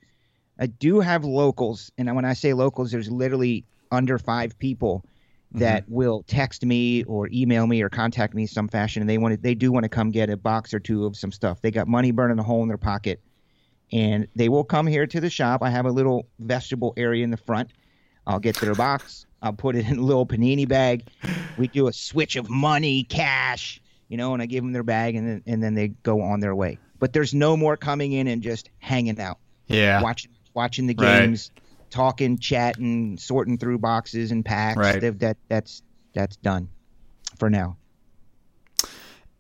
[0.60, 5.04] I do have locals, and when I say locals, there's literally under five people
[5.54, 5.94] that mm-hmm.
[5.94, 9.42] will text me or email me or contact me some fashion and they want to,
[9.42, 11.62] they do want to come get a box or two of some stuff.
[11.62, 13.22] They got money burning a hole in their pocket
[13.92, 15.64] and they will come here to the shop.
[15.64, 17.72] I have a little vegetable area in the front.
[18.26, 19.26] I'll get their box.
[19.42, 21.08] I'll put it in a little panini bag.
[21.58, 25.16] We do a switch of money, cash, you know, and I give them their bag
[25.16, 26.80] and then and then they go on their way.
[27.00, 30.02] But there's no more coming in and just hanging out Yeah.
[30.02, 31.50] watching watching the Right.
[31.90, 34.78] Talking, chatting, sorting through boxes and packs.
[34.78, 35.00] Right.
[35.02, 35.82] They've- That that's
[36.14, 36.70] that's done
[37.38, 37.78] for now.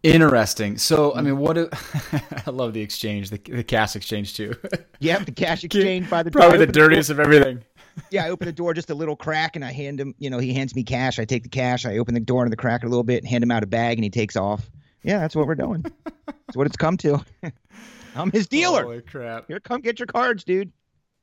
[0.03, 0.77] Interesting.
[0.77, 1.38] So, I mean, mm.
[1.38, 1.53] what?
[1.53, 1.69] Do,
[2.45, 4.53] I love the exchange, the, the cash exchange too.
[4.99, 7.63] Yep, the cash exchange by the Probably the dirtiest of everything.
[8.10, 10.15] yeah, I open the door just a little crack and I hand him.
[10.17, 11.19] You know, he hands me cash.
[11.19, 11.86] I take the cash.
[11.86, 13.67] I open the door into the crack a little bit and hand him out a
[13.67, 14.71] bag and he takes off.
[15.03, 15.86] Yeah, that's what we're doing.
[16.25, 17.23] that's what it's come to.
[18.15, 18.83] I'm his dealer.
[18.83, 19.45] Holy crap!
[19.47, 20.71] Here, come get your cards, dude.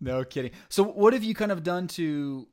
[0.01, 0.53] No kidding.
[0.69, 2.47] So, what have you kind of done to,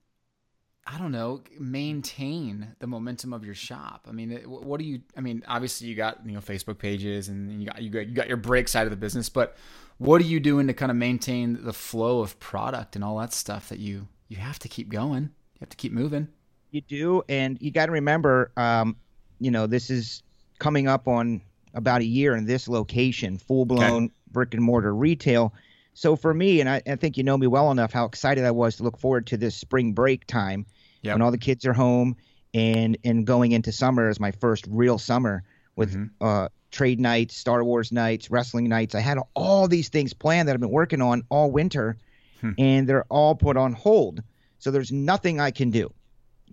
[0.85, 4.07] I don't know, maintain the momentum of your shop?
[4.07, 5.01] I mean, what do you?
[5.17, 8.13] I mean, obviously you got you know Facebook pages and you got you got you
[8.13, 9.57] got your break side of the business, but
[9.97, 13.33] what are you doing to kind of maintain the flow of product and all that
[13.33, 15.23] stuff that you you have to keep going?
[15.23, 16.27] You have to keep moving.
[16.71, 18.95] You do, and you got to remember, um,
[19.39, 20.23] you know, this is
[20.57, 21.41] coming up on
[21.73, 25.53] about a year in this location, full blown brick and mortar retail.
[25.93, 28.51] So for me, and I, I think you know me well enough, how excited I
[28.51, 30.65] was to look forward to this spring break time
[31.03, 31.15] Yep.
[31.15, 32.15] when all the kids are home,
[32.53, 35.43] and and going into summer is my first real summer
[35.75, 36.09] with Mhm.
[36.21, 38.93] uh, trade nights, Star Wars nights, wrestling nights.
[38.95, 41.97] I had all these things planned that I've been working on all winter,
[42.41, 42.51] Hmm.
[42.57, 44.21] and they're all put on hold.
[44.59, 45.91] So there's nothing I can do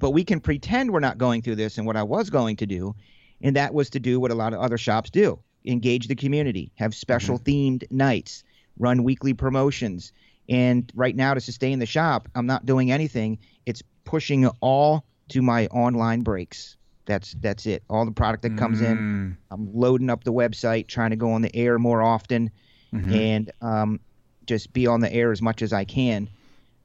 [0.01, 2.67] but we can pretend we're not going through this and what I was going to
[2.67, 2.95] do
[3.43, 6.71] and that was to do what a lot of other shops do engage the community
[6.77, 8.45] have special themed nights
[8.79, 10.13] run weekly promotions
[10.49, 15.43] and right now to sustain the shop I'm not doing anything it's pushing all to
[15.43, 19.37] my online breaks that's that's it all the product that comes in Mm.
[19.51, 22.51] I'm loading up the website trying to go on the air more often
[22.93, 23.13] Mhm.
[23.13, 24.01] and um,
[24.47, 26.29] just be on the air as much as I can,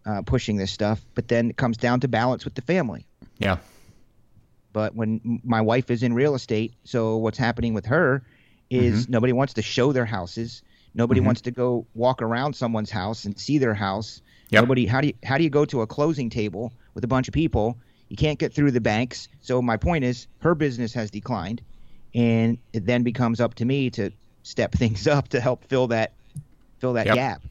[0.06, 1.00] uh, pushing this stuff.
[1.16, 3.06] But then it comes down to balance with the family.
[3.38, 3.58] Yeah.
[4.74, 8.24] But when my wife is in real estate, so what's happening with her
[8.70, 9.12] is Mm-hmm.
[9.14, 10.62] nobody wants to show their houses
[10.96, 11.26] Nobody Mhm.
[11.26, 14.22] wants to go walk around someone's house and see their house.
[14.52, 14.62] Yep.
[14.64, 14.86] Nobody.
[14.86, 17.34] How do you how do you go to a closing table with a bunch of
[17.34, 17.80] people?
[18.10, 19.28] You can't get through the banks.
[19.42, 21.64] So my point is, her business has declined,
[22.14, 24.12] and it then becomes up to me to
[24.44, 26.16] step things up to help fill that
[26.80, 27.16] fill that Yep.
[27.16, 27.42] gap.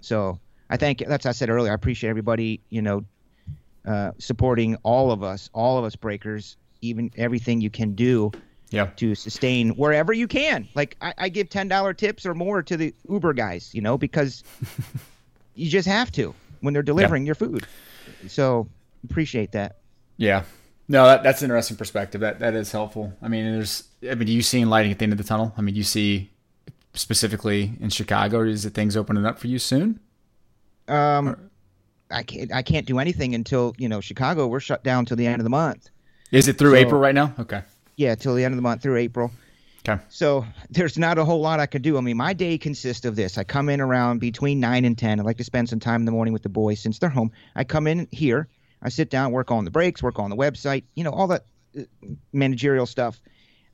[0.00, 1.70] So I think that's I said earlier.
[1.70, 3.02] I appreciate everybody, you know,
[3.86, 8.32] uh, supporting all of us, all of us breakers, even everything you can do
[8.70, 8.86] Yeah.
[8.96, 10.68] to sustain wherever you can.
[10.74, 13.98] Like I, I give ten dollar tips or more to the Uber guys, you know,
[13.98, 14.44] because
[15.54, 17.66] you just have to when they're delivering your food.
[18.28, 18.68] So
[19.04, 19.78] appreciate that.
[20.16, 20.44] Yeah.
[20.88, 22.20] No, that, that's an interesting perspective.
[22.20, 23.12] That that is helpful.
[23.22, 23.84] I mean, there's.
[24.10, 25.52] I mean, do you see lighting at the end of the tunnel?
[25.56, 26.30] I mean, do you see
[26.94, 30.00] specifically in Chicago, is it things opening up for you soon?
[30.88, 31.50] Um,
[32.10, 34.46] I can't I can't do anything until you know Chicago.
[34.48, 35.90] We're shut down till the end of the month.
[36.32, 37.34] Is it through So- April right now?
[37.38, 37.62] Okay.
[38.00, 39.30] Yeah, till the end of the month through April.
[39.86, 40.02] Okay.
[40.08, 41.98] So there's not a whole lot I could do.
[41.98, 43.36] I mean, my day consists of this.
[43.36, 45.20] I come in around between nine and ten.
[45.20, 47.30] I like to spend some time in the morning with the boys since they're home.
[47.54, 48.48] I come in here.
[48.80, 50.84] I sit down, work on the breaks, work on the website.
[50.94, 51.44] You know, all that
[51.78, 51.82] uh,
[52.32, 53.20] managerial stuff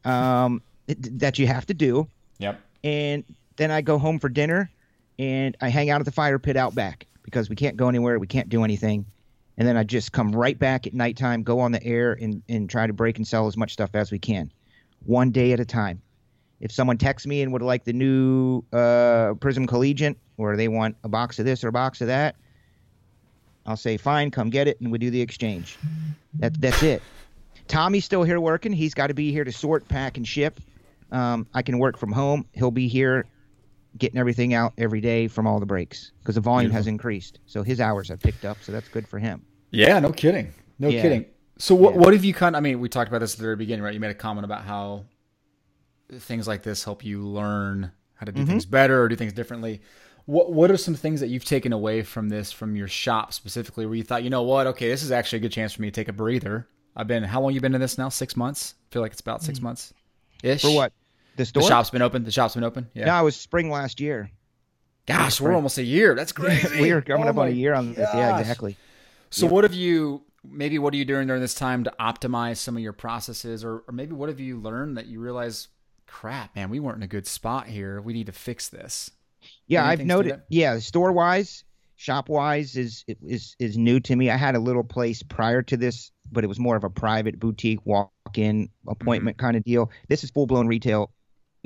[0.05, 2.09] um, that you have to do.
[2.41, 2.61] Yep.
[2.83, 3.23] And
[3.55, 4.73] then I go home for dinner,
[5.21, 8.19] and I hang out at the fire pit out back because we can't go anywhere.
[8.19, 9.07] We can't do anything.
[9.59, 12.69] And then I just come right back at nighttime, go on the air, and, and
[12.69, 14.53] try to break and sell as much stuff as we can,
[15.05, 16.03] one day at a time.
[16.61, 20.97] If someone texts me and would like the new uh, Prism Collegiate, or they want
[21.05, 22.37] a box of this or a box of that,
[23.65, 25.79] I'll say, fine, come get it, and we do the exchange.
[26.35, 27.03] That, that's it.
[27.67, 28.73] Tommy's still here working.
[28.73, 30.61] He's got to be here to sort, pack, and ship.
[31.11, 32.47] Um, I can work from home.
[32.53, 33.27] He'll be here
[33.99, 37.41] getting everything out every day from all the breaks because the volume has increased.
[37.47, 38.59] So his hours have picked up.
[38.63, 39.43] So that's good for him.
[39.71, 39.99] Yeah.
[39.99, 40.53] No kidding.
[40.79, 41.03] No Yeah.
[41.03, 41.27] kidding.
[41.59, 42.01] So what Yeah.
[42.01, 42.57] what have you kind?
[42.57, 43.95] I mean, we talked about this at the very beginning, right?
[43.95, 45.07] You made a comment about how
[46.13, 48.51] things like this help you learn how to do Mm-hmm.
[48.51, 49.81] things better or do things differently.
[50.27, 53.87] What what are some things that you've taken away from this from your shop specifically,
[53.87, 55.89] where you thought, you know what, okay, this is actually a good chance for me
[55.89, 56.69] to take a breather.
[56.97, 58.09] I've been how long you been in this now?
[58.09, 58.75] Six months.
[58.91, 59.93] I feel like it's about six months.
[60.43, 60.63] Ish.
[60.63, 60.93] For what?
[61.37, 62.25] The The shop's been open.
[62.25, 62.89] The shop's been open.
[62.95, 63.07] Yeah.
[63.07, 64.31] No, it was spring last year.
[65.07, 66.15] Gosh, we're almost a year.
[66.15, 66.81] That's crazy.
[66.81, 68.09] we are coming Oh up on a year on this.
[68.13, 68.77] Yeah, exactly.
[69.31, 72.77] So what have you maybe what are you doing during this time to optimize some
[72.77, 75.67] of your processes or, or maybe what have you learned that you realize
[76.07, 79.11] crap man we weren't in a good spot here we need to fix this
[79.67, 80.41] Yeah, I've noted.
[80.49, 81.65] Yeah, store wise,
[81.97, 84.31] shop wise is is is new to me.
[84.31, 87.41] I had a little place prior to this, but it was more of a private
[87.41, 89.47] boutique walk in appointment Mm-hmm.
[89.47, 89.91] kind of deal.
[90.09, 91.11] This is full blown retail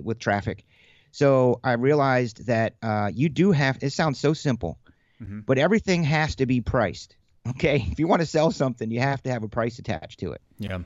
[0.03, 0.64] with traffic.
[1.12, 3.79] So I realized that uh, you do have.
[3.83, 4.79] It sounds so simple,
[5.20, 5.44] Mhm.
[5.46, 7.16] but everything has to be priced.
[7.48, 10.33] Okay, if you want to sell something, you have to have a price attached to
[10.33, 10.40] it.
[10.59, 10.79] yeah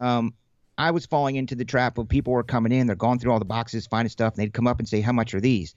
[0.00, 0.34] um,
[0.76, 3.38] I was falling into the trap of people were coming in, they're going through all
[3.38, 5.74] the boxes, finding stuff, and they'd come up and say, "How much are these?"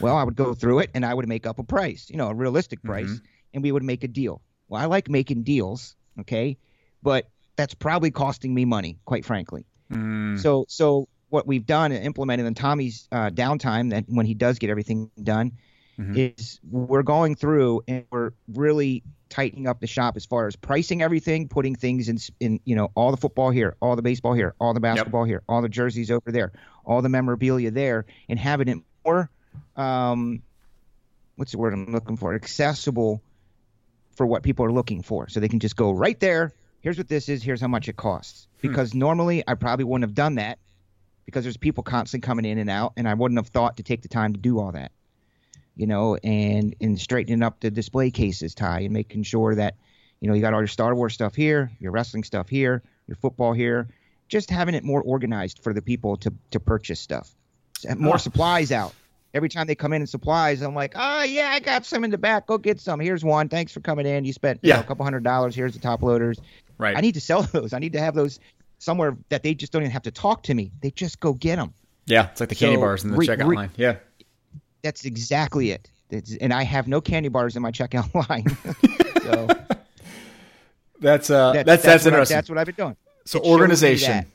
[0.00, 2.28] Well, I would go through it and I would make up a price, you know,
[2.28, 3.20] a realistic price,
[3.54, 4.40] and we would make a deal.
[4.68, 6.56] Well, I like making deals, okay,
[7.02, 9.64] but that's probably costing me money, quite frankly.
[9.92, 14.34] Mm, So, so what we've done and implemented in Tommy's uh, downtime, that when he
[14.34, 15.52] does get everything done,
[15.98, 16.32] Mhm.
[16.38, 21.00] is we're going through and we're really tightening up the shop as far as pricing
[21.00, 24.54] everything, putting things in, in you know, all the football here, all the baseball here,
[24.60, 26.52] all the basketball here, all the jerseys over there,
[26.84, 29.30] all the memorabilia there, and having it more,
[29.76, 30.42] um,
[31.36, 33.22] what's the word I'm looking for, accessible
[34.16, 36.52] for what people are looking for, so they can just go right there.
[36.80, 37.42] Here's what this is.
[37.42, 38.48] Here's how much it costs.
[38.60, 40.58] Because normally I probably wouldn't have done that
[41.26, 44.02] because there's people constantly coming in and out, and I wouldn't have thought to take
[44.02, 44.92] the time to do all that.
[45.76, 49.74] You know, and and straightening up the display cases, Ty, and making sure that
[50.20, 53.16] you know you got all your Star Wars stuff here, your wrestling stuff here, your
[53.16, 53.88] football here,
[54.28, 57.34] just having it more organized for the people to to purchase stuff.
[57.96, 58.18] More Ah.
[58.18, 58.94] supplies out.
[59.34, 62.10] Every time they come in and supplies, I'm like, oh yeah, I got some in
[62.10, 62.46] the back.
[62.46, 63.00] Go get some.
[63.00, 63.48] Here's one.
[63.48, 64.26] Thanks for coming in.
[64.26, 64.74] You spent you Yeah.
[64.74, 65.54] know, a couple hundred dollars.
[65.54, 66.38] Here's the top loaders.
[66.76, 67.72] right I need to sell those.
[67.72, 68.40] I need to have those
[68.82, 70.72] somewhere that they just don't even have to talk to me.
[70.80, 71.72] They just go get them.
[72.06, 73.96] yeah it's like the candy So, bars in the re- checkout re- line yeah
[74.82, 75.88] That's exactly it.
[76.10, 78.44] It's, and I have no candy bars in my checkout line.
[79.22, 79.46] so
[81.00, 82.96] that's uh that- that's that's, what I- interesting that's what I've been doing.
[83.24, 84.26] so it organization.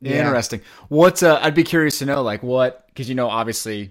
[0.00, 0.26] Yeah.
[0.26, 0.60] Interesting.
[0.88, 3.90] What's uh, I'd be curious to know, like, what because you know, obviously,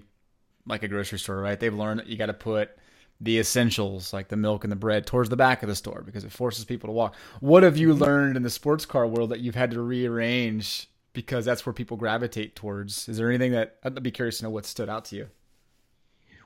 [0.64, 1.58] like a grocery store, right?
[1.58, 2.70] They've learned that you got to put
[3.20, 6.24] the essentials, like the milk and the bread, towards the back of the store because
[6.24, 7.14] it forces people to walk.
[7.40, 11.44] What have you learned in the sports car world that you've had to rearrange because
[11.44, 13.08] that's where people gravitate towards?
[13.08, 15.28] Is there anything that I'd be curious to know what stood out to you?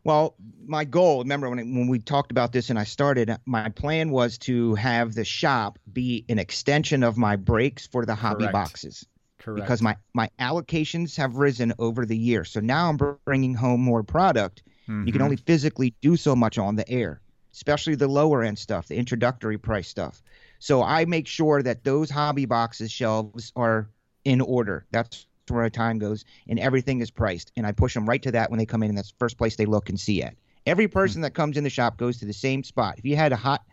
[0.04, 4.10] Well, my goal, remember when, when we talked about this and I started, my plan
[4.10, 8.52] was to have the shop be an extension of my breaks for the hobby Correct.
[8.52, 9.06] boxes.
[9.38, 9.64] Correct.
[9.64, 12.44] because my my allocations have risen over the year.
[12.44, 14.62] So now I'm bringing home more product.
[14.88, 15.24] You can Mhm.
[15.24, 17.20] only physically do so much on the air,
[17.52, 20.22] especially the lower end stuff, the introductory price stuff.
[20.58, 23.88] So I make sure that those hobby boxes shelves are
[24.24, 24.86] in order.
[24.90, 27.52] That's where my time goes, and everything is priced.
[27.56, 29.38] And I push them right to that when they come in, and that's the first
[29.38, 30.34] place they look and see at.
[30.66, 32.96] Every person that comes in the shop goes to the same spot.
[32.98, 33.64] If you had a hot,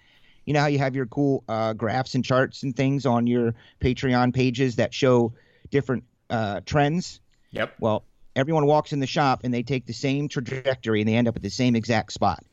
[0.46, 3.56] you know how you have your cool uh, graphs and charts and things on your
[3.82, 5.34] Patreon pages that show
[5.72, 7.20] different uh, trends.
[7.52, 7.74] Yep.
[7.80, 11.28] Well, everyone walks in the shop and they take the same trajectory and they end
[11.28, 12.44] up at the same exact spot.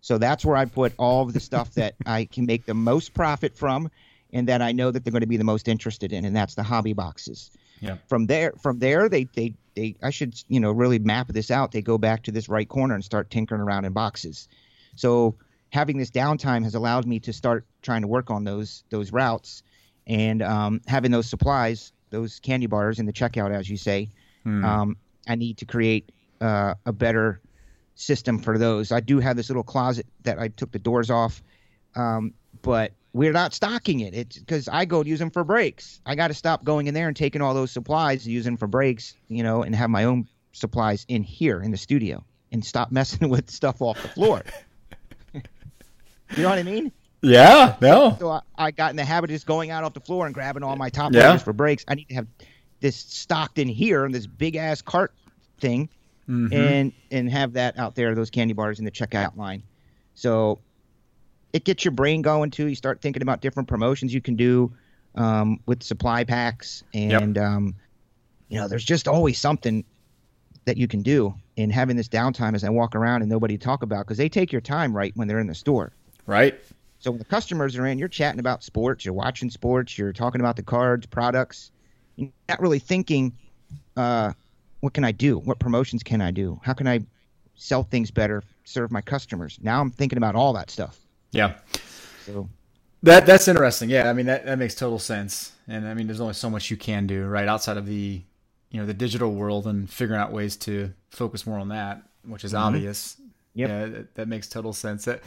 [0.00, 3.12] So that's where I put all of the stuff that I can make the most
[3.12, 3.90] profit from
[4.32, 6.54] and that I know that they're going to be the most interested in and that's
[6.54, 7.50] the hobby boxes.
[7.80, 7.96] Yeah.
[8.08, 11.72] From there from there they they they I should, you know, really map this out.
[11.72, 14.48] They go back to this right corner and start tinkering around in boxes.
[14.94, 15.34] So
[15.70, 19.62] having this downtime has allowed me to start trying to work on those those routes
[20.06, 24.08] and um, having those supplies, those candy bars in the checkout, as you say,
[24.44, 24.64] Hmm.
[24.64, 26.10] um, I need to create
[26.40, 27.40] uh, a better
[27.94, 28.92] system for those.
[28.92, 31.42] I do have this little closet that I took the doors off,
[31.94, 34.14] um, but we're not stocking it.
[34.14, 36.00] It's because I go to use them for breaks.
[36.04, 38.66] I got to stop going in there and taking all those supplies using them for
[38.66, 42.92] breaks, you know, and have my own supplies in here in the studio and stop
[42.92, 44.42] messing with stuff off the floor.
[45.32, 46.92] you know what I mean?
[47.22, 47.76] yeah.
[47.80, 48.16] No.
[48.18, 50.34] So I, I got in the habit of just going out off the floor and
[50.34, 51.36] grabbing all my top Yeah.
[51.38, 51.84] for breaks.
[51.88, 52.26] I need to have
[52.80, 55.12] this stocked in here in this big ass cart
[55.60, 55.88] thing,
[56.28, 56.52] Mhm.
[56.52, 59.62] and and have that out there, those candy bars in the checkout line.
[60.14, 60.58] So
[61.52, 62.66] it gets your brain going too.
[62.66, 64.72] You start thinking about different promotions you can do
[65.14, 67.74] um, with supply packs, and um,
[68.48, 69.84] you know, there's just always something
[70.66, 71.34] that you can do.
[71.56, 74.52] And having this downtime as I walk around and nobody talk about because they take
[74.52, 75.92] your time right when they're in the store.
[76.26, 76.58] right.
[76.98, 80.40] So when the customers are in, you're chatting about sports, you're watching sports, you're talking
[80.40, 81.70] about the cards, products.
[82.16, 83.32] You're not really thinking,
[83.96, 84.32] uh,
[84.80, 85.38] what can I do?
[85.38, 86.60] What promotions can I do?
[86.62, 87.00] How can I
[87.54, 89.58] sell things better, serve my customers?
[89.62, 90.98] Now I'm thinking about all that stuff.
[91.32, 91.54] Yeah.
[92.24, 92.48] So
[93.02, 93.90] That that's interesting.
[93.90, 95.52] Yeah, I mean that that makes total sense.
[95.68, 98.22] And I mean, there's only so much you can do right outside of the,
[98.70, 102.44] you know, the digital world and figuring out ways to focus more on that, which
[102.44, 103.16] is obvious.
[103.56, 103.68] Yep.
[103.70, 105.06] Yeah, that, that makes total sense.
[105.06, 105.22] That,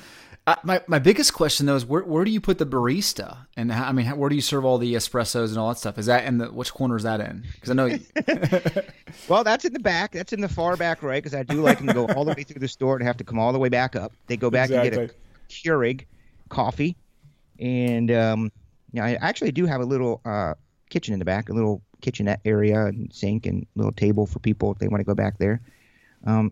[0.46, 3.72] uh, my my biggest question though is where where do you put the barista and
[3.72, 5.98] how, I mean how, where do you serve all the espressos and all that stuff?
[5.98, 7.44] Is that in the which corner is that in?
[7.56, 7.86] Because I know.
[7.86, 8.00] You,
[9.28, 10.12] Well, that's in the back.
[10.12, 12.34] That's in the far back right because I do like them to go all the
[12.36, 14.14] way through the store and have to come all the way back up.
[14.28, 15.10] They go back and get a
[15.50, 16.06] Keurig
[16.50, 16.96] coffee,
[17.60, 18.52] and um,
[18.94, 20.54] yeah, I actually do have a little uh,
[20.90, 24.72] kitchen in the back, a little kitchenette area and sink and little table for people
[24.72, 25.62] if they want to go back there.
[26.26, 26.52] Um,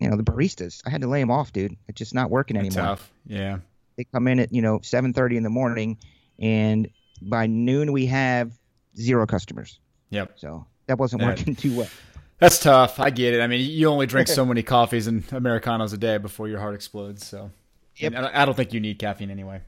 [0.00, 1.76] you know, the baristas, I had to lay them off, dude.
[1.88, 2.84] It's just not working anymore.
[2.84, 3.12] tough.
[3.26, 3.58] Yeah.
[3.96, 5.98] They come in at you know 7:30 in the morning,
[6.38, 6.88] and
[7.20, 8.52] by noon we have
[8.96, 9.78] zero customers.
[10.10, 10.32] Yep.
[10.38, 11.28] So that wasn't Yeah.
[11.28, 11.88] working too well.
[12.38, 13.00] That's tough.
[13.00, 13.40] I get it.
[13.40, 16.74] I mean, you only drink so many coffees and americanos a day before your heart
[16.76, 17.26] explodes.
[17.26, 17.50] So,
[17.96, 18.12] Yep.
[18.14, 19.60] And I don't think you need caffeine anyway.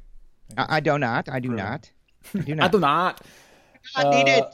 [0.56, 1.28] I, I do not.
[1.28, 1.90] I do not.
[2.32, 2.64] I do not.
[2.64, 3.20] I do not.
[3.96, 4.44] I need it.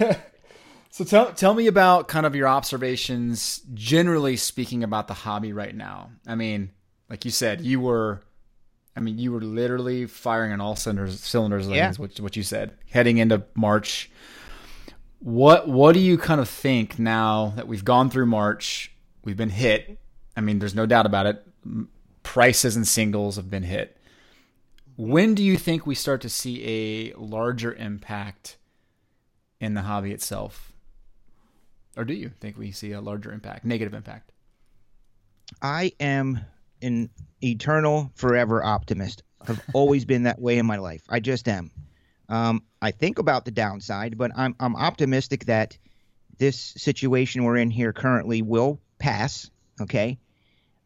[0.00, 0.14] Uh,
[0.98, 5.72] So tell tell me about kind of your observations, generally speaking, about the hobby right
[5.72, 6.10] now.
[6.26, 6.72] I mean,
[7.08, 8.20] like you said, you were,
[8.96, 11.68] I mean, you were literally firing on all cylinders, cylinders.
[11.68, 11.92] Yeah.
[11.98, 14.10] What what you said heading into March.
[15.20, 18.90] What what do you kind of think now that we've gone through March?
[19.22, 20.00] We've been hit.
[20.36, 21.46] I mean, there's no doubt about it.
[22.24, 23.96] Prices and singles have been hit.
[24.96, 28.56] When do you think we start to see a larger impact
[29.60, 30.67] in the hobby itself?
[31.98, 34.30] Or do you think we see a larger impact, negative impact?
[35.60, 36.40] I am
[36.80, 37.10] an
[37.42, 39.24] eternal, forever optimist.
[39.46, 41.02] I've always been that way in my life.
[41.08, 41.72] I just am.
[42.28, 45.76] Um, I think about the downside, but I'm I'm optimistic that
[46.38, 49.50] this situation we're in here currently will pass.
[49.80, 50.18] Okay,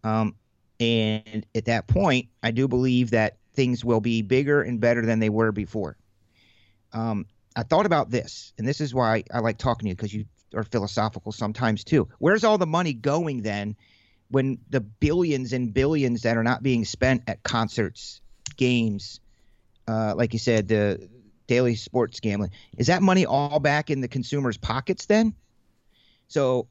[0.04, 0.34] um,
[0.80, 5.18] and at that point, I do believe that things will be bigger and better than
[5.18, 5.98] they were before.
[6.92, 10.14] Um, I thought about this, and this is why I like talking to you because
[10.14, 10.24] you
[10.54, 12.08] are philosophical sometimes too.
[12.18, 13.76] Where's all the money going then?
[14.32, 18.22] when the billions and billions that are not being spent at concerts,
[18.56, 19.20] games,
[19.86, 21.06] uh, like you said, the
[21.46, 25.34] daily sports gambling, is that money all back in the consumer's pockets then?
[26.28, 26.66] So,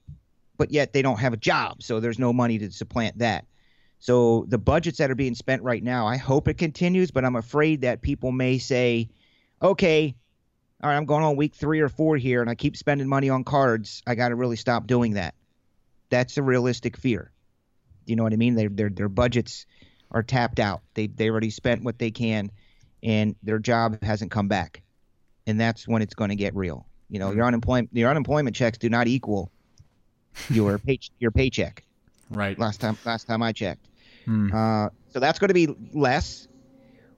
[0.57, 3.45] but yet they don't have a job, so there's no money to supplant that.
[3.99, 7.36] So the budgets that are being spent right now, I hope it continues, but I'm
[7.36, 9.09] afraid that people may say,
[9.61, 10.15] okay,
[10.84, 13.29] all right, I'm going on week three or four here, and I keep spending money
[13.29, 14.01] on cards.
[14.07, 15.36] I got to really stop doing that.
[16.09, 17.32] That's a realistic fear.
[18.05, 18.55] Do You know what I mean?
[18.55, 19.65] Their their their budgets
[20.09, 20.82] are tapped out.
[20.95, 22.51] They they already spent what they can,
[23.03, 24.82] and their job hasn't come back,
[25.45, 26.88] and that's when it's going to get real.
[27.09, 29.51] You know, your unemployment your unemployment checks do not equal
[30.49, 31.84] your pay, your paycheck.
[32.32, 32.57] Right.
[32.57, 33.88] Last time last time I checked.
[34.53, 36.47] Uh, so that's going to be less,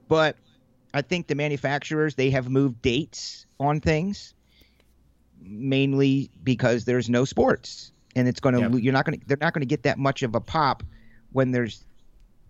[0.08, 0.36] but
[0.94, 4.32] I think the manufacturers they have moved dates on things,
[5.40, 8.82] mainly because there's no sports, and it's going to Yep.
[8.82, 10.82] you're not going to they're not going to get that much of a pop
[11.32, 11.84] when there's,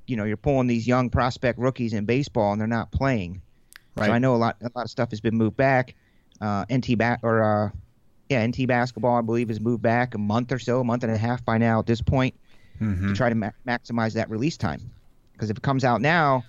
[0.07, 3.41] you know, you're pulling these young prospect rookies in baseball and they're not playing.
[3.97, 4.07] Right.
[4.07, 5.95] So I know a lot a lot of stuff has been moved back.
[6.41, 7.71] Uh, NT ba- or uh,
[8.29, 11.13] yeah, NT basketball I believe has moved back a month or so, a month and
[11.13, 12.35] a half by now at this point
[12.81, 13.11] Mm-hmm.
[13.11, 14.91] to try to ma- maximize that release time.
[15.33, 16.43] Because if it comes out now,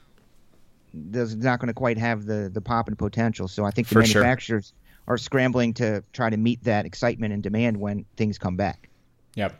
[0.95, 3.47] there's not going to quite have the the pop and potential.
[3.47, 4.21] So I think the For sure.
[4.21, 4.73] manufacturers
[5.07, 8.89] are scrambling to try to meet that excitement and demand when things come back.
[9.35, 9.53] Yep.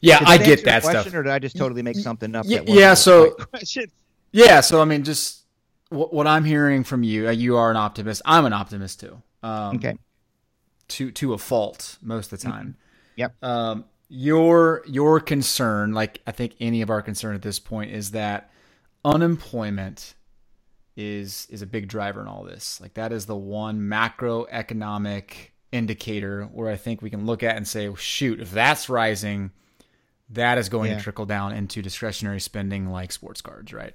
[0.00, 1.14] Yeah, Did I get that question, stuff.
[1.14, 2.44] Or did I just totally make something up?
[2.46, 3.36] Y- that yeah, so-
[4.32, 5.42] Yeah, so I mean, just
[5.90, 8.22] what, what I'm hearing from you, uh, you are an optimist.
[8.24, 9.22] I'm an optimist too.
[9.44, 9.96] Um, Okay.
[10.88, 12.76] To to a fault most of the time.
[13.16, 13.34] Yep.
[13.44, 18.10] Um, your your concern, like I think any of our concern at this point, is
[18.10, 18.50] that
[19.04, 20.14] unemployment
[20.96, 22.80] is is a big driver in all this.
[22.80, 27.66] Like that is the one macroeconomic indicator where I think we can look at and
[27.66, 29.50] say, "Oh, shoot, if that's rising,
[30.30, 30.98] that is going Yeah.
[30.98, 33.94] to trickle down into discretionary spending like sports cards, right?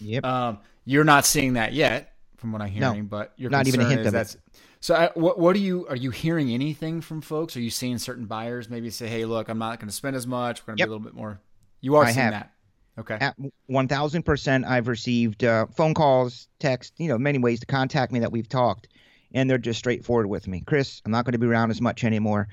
[0.00, 0.24] Yep.
[0.24, 3.80] Um, you're not seeing that yet, from what I'm hearing, No, but your not even
[3.80, 4.36] a hint of it.
[4.80, 4.94] so.
[4.96, 7.56] I, what what are you are you hearing anything from folks?
[7.56, 10.26] Are you seeing certain buyers maybe say, "Hey, look, I'm not going to spend as
[10.26, 10.62] much.
[10.62, 10.86] We're going to Yep.
[10.88, 11.40] be a little bit more."
[11.80, 12.32] You are I seeing have.
[12.32, 12.51] that,
[12.98, 13.18] okay?
[13.20, 13.36] At
[13.70, 18.32] 1000%, I've received uh, phone calls, text, you know, many ways to contact me that
[18.32, 18.88] we've talked,
[19.34, 20.62] and they're just straightforward with me.
[20.66, 22.48] Chris, I'm not going to be around as much anymore.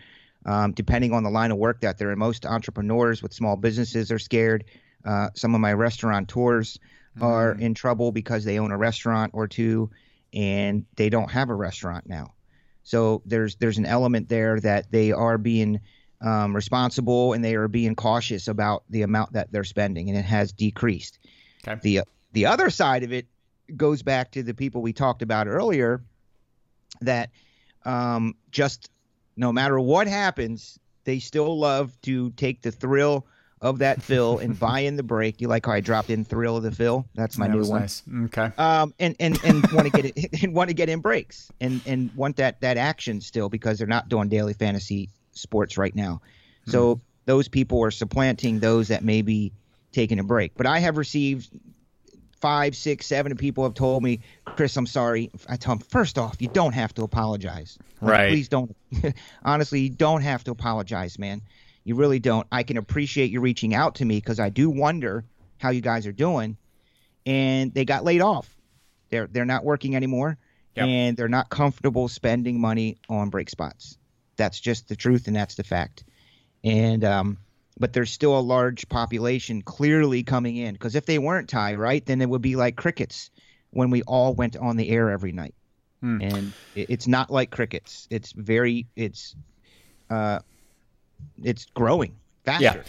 [0.46, 4.10] Um, depending on the line of work that they're in, most entrepreneurs with small businesses
[4.10, 4.64] are scared.
[5.04, 6.80] Uh, some of my restaurateurs
[7.22, 9.90] are in trouble because they own a restaurant or two,
[10.34, 12.34] and they don't have a restaurant now.
[12.84, 15.82] So there's there's an element there that they are being
[16.22, 20.26] um, responsible and they are being cautious about the amount that they're spending, and it
[20.26, 21.20] has decreased.
[21.68, 21.80] Okay.
[21.82, 22.02] The
[22.34, 23.28] the other side of it
[23.76, 26.02] goes back to the people we talked about earlier,
[27.02, 27.30] that
[27.86, 28.90] um, just
[29.38, 33.26] no matter what happens, they still love to take the thrill
[33.62, 35.40] of that fill and buy in the break.
[35.42, 37.06] You like how I dropped in thrill of the fill?
[37.16, 38.04] That's my that new one nice.
[38.26, 38.52] Okay.
[38.58, 41.82] um, and and and want to get it and want to get in breaks and
[41.86, 45.10] and want that that action still because they're not doing daily fantasy
[45.40, 46.22] sports right now.
[46.68, 47.02] So hmm.
[47.26, 49.52] those people are supplanting those that may be
[49.92, 50.54] taking a break.
[50.56, 51.50] But I have received
[52.40, 55.30] five, six, seven people have told me, Chris, I'm sorry.
[55.48, 57.78] I tell them first off, you don't have to apologize.
[58.02, 58.30] Like, Right.
[58.30, 58.76] Please don't.
[59.44, 61.42] Honestly, you don't have to apologize, man.
[61.84, 62.48] You really don't.
[62.52, 65.26] I can appreciate you reaching out to me because I do wonder
[65.58, 66.58] how you guys are doing.
[67.26, 68.50] And they got laid off.
[69.10, 70.38] They're they're not working anymore,
[70.76, 70.86] Yep.
[70.86, 73.98] and they're not comfortable spending money on break spots.
[74.40, 76.06] That's just the truth, and that's the fact.
[76.64, 77.38] And um,
[77.78, 82.04] but there's still a large population clearly coming in because if they weren't Ty, right,
[82.06, 83.30] then it would be like crickets
[83.72, 85.54] when we all went on the air every night.
[86.02, 86.22] Hmm.
[86.22, 88.08] And it's not like crickets.
[88.10, 89.36] It's very it's
[90.10, 90.40] uh,
[91.44, 92.16] it's growing
[92.46, 92.84] faster.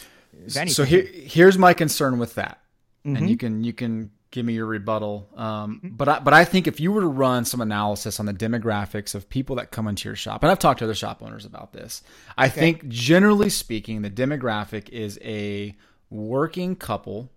[0.47, 0.65] Yeah.
[0.67, 2.61] So here, here's my concern with that,
[3.05, 3.19] Mhm.
[3.19, 5.29] and you can you can give me your rebuttal.
[5.37, 5.97] Um, Mm-hmm.
[5.97, 9.15] But I, but I think if you were to run some analysis on the demographics
[9.15, 11.73] of people that come into your shop, and I've talked to other shop owners about
[11.73, 12.03] this,
[12.39, 15.77] I think generally speaking, the demographic is a
[16.11, 17.31] working couple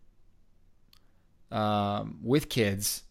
[1.51, 3.03] um, with kids.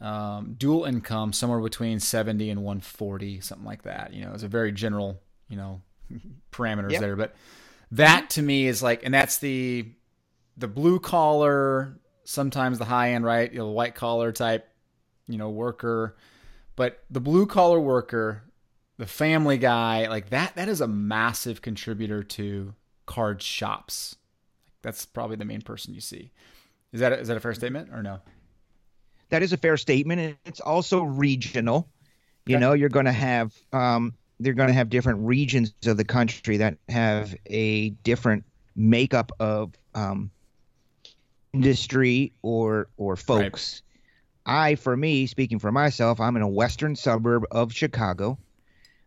[0.00, 4.48] Um, dual income somewhere between 70 and 140 something like that you know it's a
[4.48, 5.80] very general you know
[6.52, 7.00] parameters Yep.
[7.00, 7.34] there but
[7.90, 9.90] that to me is like and that's the
[10.56, 11.98] the blue collar
[12.28, 13.50] sometimes the high end right?
[13.52, 14.68] You know white collar type
[15.28, 16.16] you know worker.
[16.76, 18.44] But the blue collar worker
[18.98, 22.74] the family guy like that that is a massive contributor to
[23.06, 24.16] card shops.
[24.82, 26.32] That's probably the main person you see.
[26.92, 28.20] Is that is that a fair statement or no?
[29.30, 31.88] That is a fair statement and it's also regional.
[32.46, 32.58] You Okay.
[32.58, 36.56] know you're going to have um, they're going to have different regions of the country
[36.58, 40.30] that have a different makeup of um,
[41.52, 43.82] industry or or folks
[44.46, 48.38] i for me speaking for myself i'm in a western suburb of chicago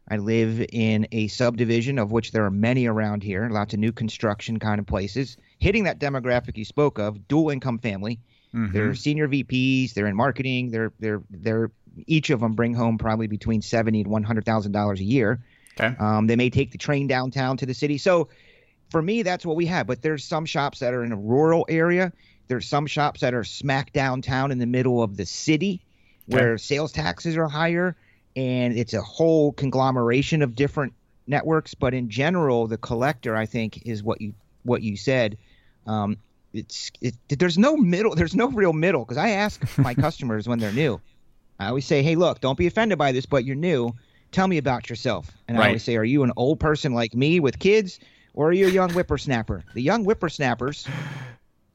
[0.09, 3.91] i live in a subdivision of which there are many around here lots of new
[3.91, 8.19] construction kind of places hitting that demographic you spoke of dual income family
[8.53, 8.73] Mm-hmm.
[8.73, 9.93] they're senior VPs.
[9.93, 10.71] They're in marketing.
[10.71, 11.71] They're they're they're
[12.05, 15.39] each of them bring home probably between seventy and one hundred thousand dollars a year.
[15.79, 17.97] okay Um, they may take the train downtown to the city.
[17.97, 18.27] So
[18.89, 19.87] for me, that's what we have.
[19.87, 22.11] But there's some shops that are in a rural area.
[22.51, 25.81] There's some shops that are smack downtown in the middle of the city,
[26.27, 27.95] where sales taxes are higher
[28.35, 30.91] and it's a whole conglomeration of different
[31.27, 31.73] networks.
[31.73, 34.33] But in general, the collector, I think, is what you
[34.63, 35.37] what you said.
[35.87, 36.17] Um,
[36.53, 40.59] it's it, there's no middle, there's no real middle because I ask my customers when
[40.59, 40.99] they're new.
[41.57, 43.93] I always say, hey, look, don't be offended by this, but you're new.
[44.33, 45.31] Tell me about yourself.
[45.47, 45.63] And Right.
[45.65, 47.99] I always say, are you an old person like me with kids,
[48.33, 49.63] or are you a young whippersnapper?
[49.73, 50.87] The young whippersnappers,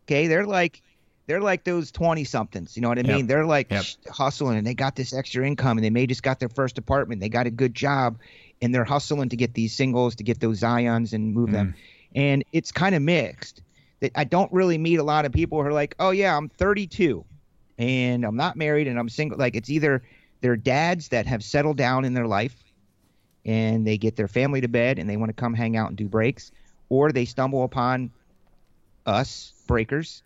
[0.07, 0.83] okay, they're like
[1.27, 3.09] they're like those 20 somethings you know what i Yep.
[3.09, 3.27] mean?
[3.27, 3.85] They're like Yep.
[4.11, 7.21] hustling and they got this extra income and they may just got their first apartment.
[7.21, 8.19] They got a good job
[8.63, 11.75] and they're hustling to get these singles to get those zions and move them.
[12.15, 12.21] Mm.
[12.23, 13.63] And it's kind of mixed.
[14.01, 16.49] That i don't really meet a lot of people who are like oh yeah i'm
[16.51, 17.25] 32
[17.79, 19.39] and i'm not married and i'm single.
[19.39, 20.03] Like it's either
[20.43, 22.55] they're dads that have settled down in their life
[23.45, 25.97] and they get their family to bed and they want to come hang out and
[25.97, 26.53] do breaks
[26.89, 28.11] or they stumble upon
[29.07, 30.23] us breakers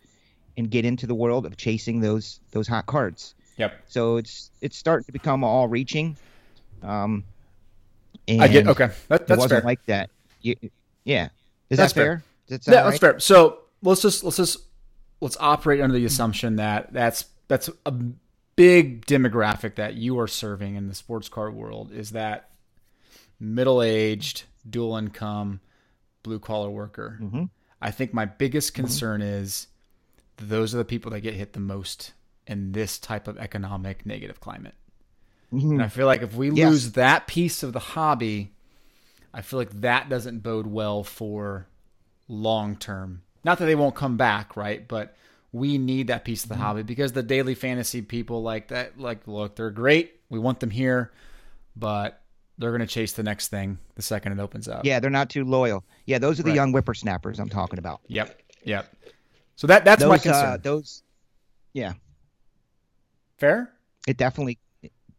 [0.57, 3.35] and get into the world of chasing those those hot cards.
[3.57, 3.79] Yep.
[3.87, 6.17] So it's it's starting to become all reaching.
[6.83, 7.23] Um,
[8.27, 8.89] and I get okay.
[9.07, 9.67] That, It that's wasn't fair.
[9.67, 10.09] like that.
[10.41, 10.55] You,
[11.03, 11.29] yeah,
[11.69, 12.23] is That's that fair.
[12.49, 12.57] fair?
[12.57, 13.19] That yeah, that's fair.
[13.19, 14.57] So let's just let's just
[15.21, 17.93] let's operate under the assumption that that's that's a
[18.55, 22.49] big demographic that you are serving in the sports car world is that
[23.39, 25.59] middle aged, dual income,
[26.23, 27.17] blue collar worker.
[27.21, 27.49] Mhm.
[27.81, 29.67] I think my biggest concern is
[30.37, 32.13] those are the people that get hit the most
[32.47, 34.75] in this type of economic negative climate.
[35.53, 35.71] Mhm.
[35.71, 36.69] And I feel like if we Yes.
[36.69, 38.53] lose that piece of the hobby,
[39.33, 41.67] I feel like that doesn't bode well for
[42.27, 43.21] long term.
[43.43, 44.87] Not that they won't come back, right?
[44.87, 45.15] But
[45.51, 46.59] we need that piece of Mm-hmm.
[46.59, 50.19] the hobby because the daily fantasy people like that, like, look, they're great.
[50.29, 51.11] We want them here,
[51.75, 52.20] but
[52.61, 54.85] they're going to chase the next thing the second it opens up.
[54.85, 55.83] Yeah, they're not too loyal.
[56.05, 56.55] Yeah, those are the Right.
[56.55, 58.01] young whippersnappers I'm talking about.
[58.07, 58.39] Yep.
[58.63, 58.95] Yep.
[59.55, 60.45] So that that's my concern.
[60.45, 61.03] uh, those,
[61.73, 61.93] yeah,
[63.37, 63.71] Fair?
[64.07, 64.59] it definitely.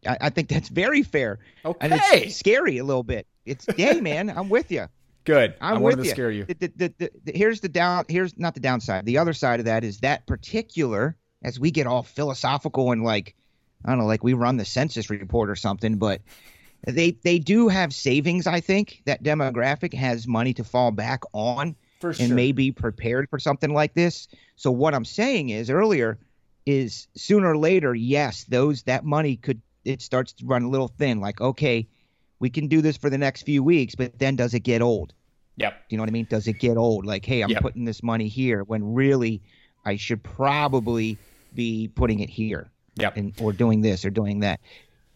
[0.07, 1.39] I, I think that's very fair.
[1.65, 1.79] Okay.
[1.81, 3.27] And it's scary a little bit.
[3.45, 4.87] It's hey man, I'm with you.
[5.25, 5.55] Good.
[5.61, 6.11] I'm I with to you.
[6.11, 6.45] scare you.
[6.47, 8.05] The, the, the- here's the down.
[8.09, 9.07] Here's not the downside.
[9.07, 11.17] The other side of that is that particular.
[11.45, 13.35] As we get all philosophical and like,
[13.85, 16.21] I don't know, like we run the census report or something, but
[16.87, 18.47] they they do have savings.
[18.47, 23.29] I think that demographic has money to fall back on For and may be prepared
[23.31, 24.29] for something like this.
[24.57, 26.19] So what I'm saying is earlier
[26.67, 30.89] is sooner or later, yes, those that money could it starts to run a little
[30.89, 31.21] thin.
[31.21, 31.87] Like okay,
[32.41, 35.13] we can do this for the next few weeks, but then does it get old?
[35.57, 35.73] Yep.
[35.89, 36.27] Do you know what I mean?
[36.27, 37.05] Does it get old?
[37.07, 37.63] Like, hey, I'm Yep.
[37.63, 39.43] putting this money here when really
[39.85, 41.21] I should probably
[41.55, 43.17] be putting it here Yep.
[43.17, 44.61] and or doing this or doing that.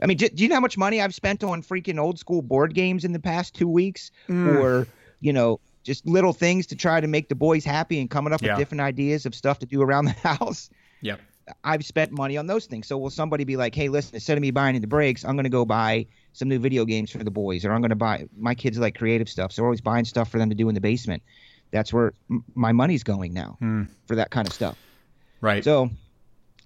[0.02, 2.42] I mean, do, do you know how much money I've spent on freaking old school
[2.42, 4.56] board games in the past two weeks, Mm.
[4.60, 4.86] or
[5.20, 8.42] you know, just little things to try to make the boys happy and coming up
[8.42, 8.50] Yeah.
[8.52, 10.68] with different ideas of stuff to do around the house.
[11.00, 11.20] Yep.
[11.64, 12.86] I've spent money on those things.
[12.88, 15.44] So will somebody be like, hey, listen, instead of me buying the breaks, I'm going
[15.44, 18.26] to go buy some new video games for the boys, or I'm going to buy
[18.36, 20.74] my kids like creative stuff, so we're always buying stuff for them to do in
[20.74, 21.22] the basement.
[21.70, 23.84] That's where m- my money's going now Hmm.
[24.06, 24.76] for that kind of stuff.
[25.40, 25.62] Right.
[25.64, 25.90] So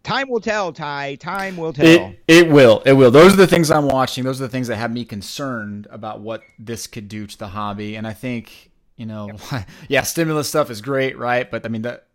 [0.02, 1.16] time will tell, Ty.
[1.16, 1.86] Time will tell.
[1.86, 2.82] It, it will.
[2.84, 3.10] It will.
[3.10, 4.24] Those are the things I'm watching.
[4.24, 7.48] Those are the things that have me concerned about what this could do to the
[7.48, 7.96] hobby.
[7.96, 9.30] And I think, you know,
[9.88, 11.50] yeah, stimulus stuff is great, right?
[11.50, 12.06] But I mean, that,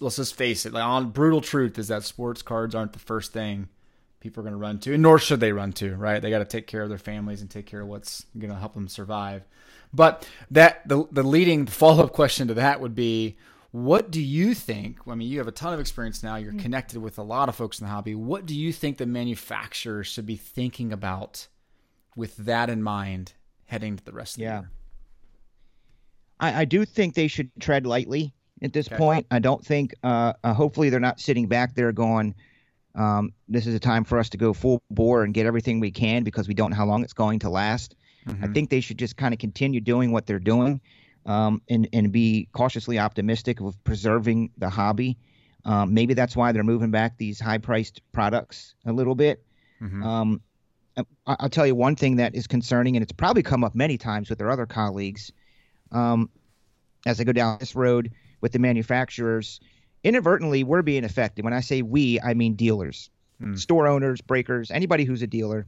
[0.00, 0.72] let's just face it.
[0.72, 3.68] Like, on brutal truth is that sports cards aren't the first thing
[4.20, 6.20] people are going to run to, and nor should they run to, right?
[6.20, 8.58] They got to take care of their families and take care of what's going to
[8.58, 9.42] help them survive.
[9.92, 13.36] But that the the leading follow up question to that would be,
[13.84, 14.98] what do you think?
[15.06, 16.36] I mean, you have a ton of experience now.
[16.36, 18.14] You're connected with a lot of folks in the hobby.
[18.14, 21.46] What do you think the manufacturers should be thinking about
[22.16, 23.34] with that in mind
[23.66, 24.48] heading to the rest of Yeah.
[24.56, 24.70] the year?
[26.40, 28.96] I, I do think they should tread lightly at this Okay.
[28.96, 29.26] point.
[29.30, 29.94] I don't think.
[30.02, 32.34] Uh, uh, hopefully, they're not sitting back there going,
[32.94, 35.90] um, "This is a time for us to go full bore and get everything we
[35.90, 37.94] can because we don't know how long it's going to last."
[38.42, 40.80] I think they should just kind of continue doing what they're doing,
[41.26, 45.18] um, and and be cautiously optimistic of preserving the hobby.
[45.64, 49.44] Um, maybe that's why they're moving back these high-priced products a little bit.
[49.82, 50.04] Mhm.
[50.04, 50.40] Um,
[50.96, 53.98] I, I'll tell you one thing that is concerning, and it's probably come up many
[53.98, 55.32] times with their other colleagues.
[55.92, 56.30] Um,
[57.04, 59.60] as I go down this road with the manufacturers,
[60.04, 61.44] inadvertently we're being affected.
[61.44, 63.10] When I say we, I mean dealers,
[63.42, 63.58] Mm.
[63.58, 65.66] store owners, breakers, anybody who's a dealer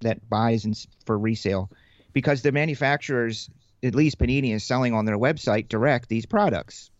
[0.00, 0.74] that buys and
[1.04, 1.70] for resale,
[2.14, 3.50] because the manufacturers,
[3.82, 6.90] at least Panini, is selling on their website direct these products,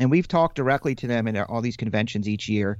[0.00, 2.78] and we've talked directly to them in all these conventions each year,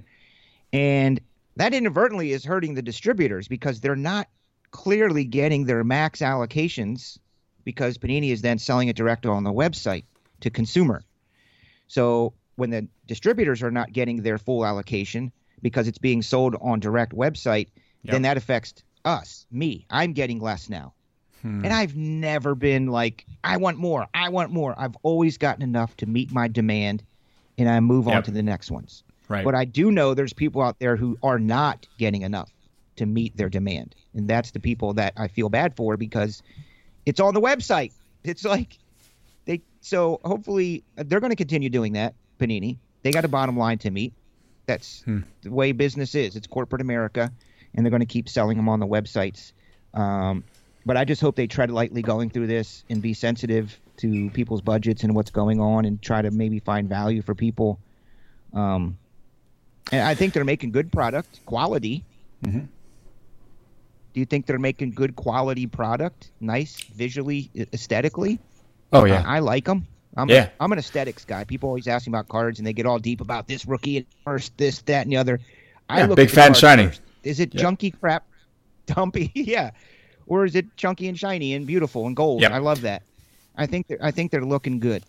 [0.72, 1.20] and
[1.56, 4.28] that inadvertently is hurting the distributors because they're not
[4.70, 7.18] clearly getting their max allocations
[7.64, 10.04] because Panini is then selling it direct on the website
[10.40, 11.04] to consumer.
[11.86, 16.80] So when the distributors are not getting their full allocation because it's being sold on
[16.80, 17.68] direct website,
[18.02, 19.86] then that affects us, me.
[19.88, 20.92] I'm getting less now.
[21.44, 21.62] Hmm.
[21.62, 24.06] And I've never been like, I want more.
[24.14, 24.74] I want more.
[24.78, 27.02] I've always gotten enough to meet my demand
[27.58, 29.02] and I move on to the next ones.
[29.28, 29.44] Right.
[29.44, 32.50] But I do know there's people out there who are not getting enough
[32.96, 33.94] to meet their demand.
[34.14, 36.42] And that's the people that I feel bad for because
[37.04, 37.92] it's on the website.
[38.24, 38.78] It's like
[39.44, 42.78] they so hopefully they're going to continue doing that, Panini.
[43.02, 44.14] They got a bottom line to meet.
[44.64, 45.20] That's Hmm.
[45.42, 46.36] the way business is.
[46.36, 47.30] It's corporate America
[47.74, 49.52] and they're going to keep selling them on the websites.
[49.92, 50.42] Um,
[50.86, 54.60] but I just hope they tread lightly going through this and be sensitive to people's
[54.60, 57.78] budgets and what's going on and try to maybe find value for people.
[58.52, 58.98] Um,
[59.92, 62.04] and I think they're making good product quality.
[62.44, 62.68] Mhm.
[64.12, 68.38] Do you think they're making good quality product, nice visually, aesthetically?
[68.92, 69.24] oh yeah.
[69.26, 69.86] I, I like them.
[70.16, 70.50] I'm, Yeah.
[70.60, 71.42] I'm an aesthetics guy.
[71.44, 74.06] People always ask me about cards, and they get all deep about this rookie and
[74.24, 75.40] first, this, that, and the other.
[75.88, 76.86] I Yeah, look big, at the fat, and shiny.
[76.86, 77.00] first.
[77.24, 77.62] Is it Yep.
[77.78, 78.24] junky crap,
[78.86, 79.32] dumpy?
[79.34, 79.72] yeah,
[80.26, 82.42] or is it chunky and shiny and beautiful and gold?
[82.42, 82.52] Yep.
[82.52, 83.02] I love that.
[83.56, 85.04] I think they're, I think they're looking good.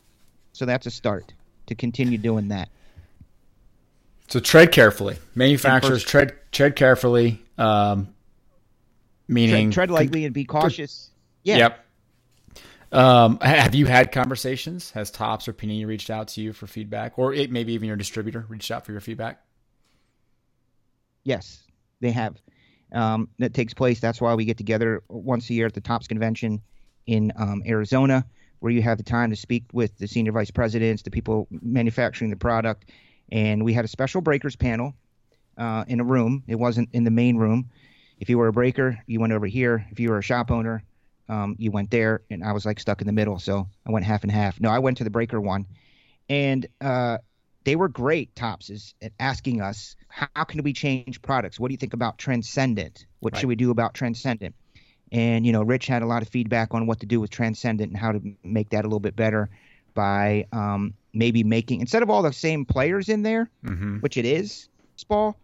[0.54, 1.34] So that's a start
[1.68, 2.70] to continue doing that.
[4.28, 5.18] So tread carefully.
[5.36, 7.42] Manufacturers first- tread tread carefully.
[7.58, 8.10] Um,
[9.28, 11.10] meaning Tread, tread lightly and be cautious.
[11.44, 11.58] Yeah.
[11.58, 11.80] Yep.
[12.92, 14.92] Um, have you had conversations?
[14.92, 17.98] Has Topps or Panini reached out to you for feedback, or it, maybe even your
[17.98, 19.42] distributor reached out for your feedback?
[21.24, 21.64] Yes,
[22.00, 22.40] they have.
[22.92, 24.00] Um, that takes place.
[24.00, 26.62] That's why we get together once a year at the Topps Convention
[27.08, 28.26] in um, Arizona,
[28.60, 32.30] where you have the time to speak with the senior vice presidents, the people manufacturing
[32.30, 32.92] the product.
[33.32, 34.94] And we had a special breakers panel
[35.58, 36.44] uh, in a room.
[36.48, 37.70] It wasn't in the main room.
[38.20, 39.86] If you were a breaker, you went over here.
[39.92, 40.84] If you were a shop owner,
[41.28, 42.22] um, you went there.
[42.30, 43.40] And I was like stuck in the middle.
[43.40, 44.62] So I went half and half.
[44.62, 45.66] No, I went to the breaker one.
[46.30, 47.18] And uh,
[47.66, 51.78] they were great topses at asking us how can we change products what do you
[51.78, 53.40] think about transcendent what Right.
[53.42, 54.56] should we do about transcendent
[55.12, 57.90] and you know rich had a lot of feedback on what to do with transcendent
[57.92, 59.50] and how to make that a little bit better
[59.94, 64.00] by um, maybe making instead of all the same players in there Mm-hmm.
[64.00, 65.38] which it is spall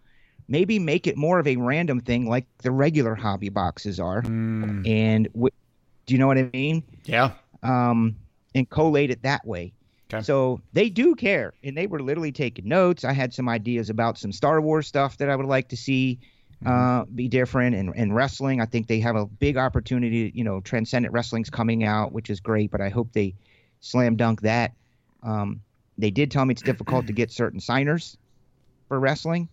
[0.48, 4.88] maybe make it more of a random thing like the regular hobby boxes are Mm,
[4.88, 5.50] and w-
[6.06, 7.32] do you know what i mean yeah.
[7.64, 8.16] um,
[8.54, 9.74] and collate it that way.
[10.14, 10.24] Okay.
[10.24, 13.06] So they do care, and they were literally taking notes.
[13.06, 16.20] I had some ideas about some Star Wars stuff that I would like to see
[16.66, 18.62] uh, be different, and, and wrestling.
[18.62, 20.32] I think they have a big opportunity.
[20.36, 23.34] You know, Transcendent Wrestling's coming out, which is great, but I hope they
[23.80, 24.74] slam dunk that.
[25.24, 25.62] Um,
[25.98, 28.18] they did tell me it's difficult to get certain signers
[28.88, 29.50] for wrestling.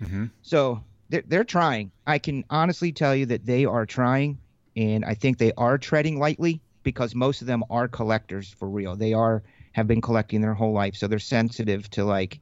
[0.00, 0.30] Mhm.
[0.42, 1.90] So they're, they're trying.
[2.06, 4.38] I can honestly tell you that they are trying,
[4.76, 8.96] and I think they are treading lightly because most of them are collectors for real.
[8.96, 9.42] They are
[9.76, 12.40] have been collecting their whole life, so they're sensitive to like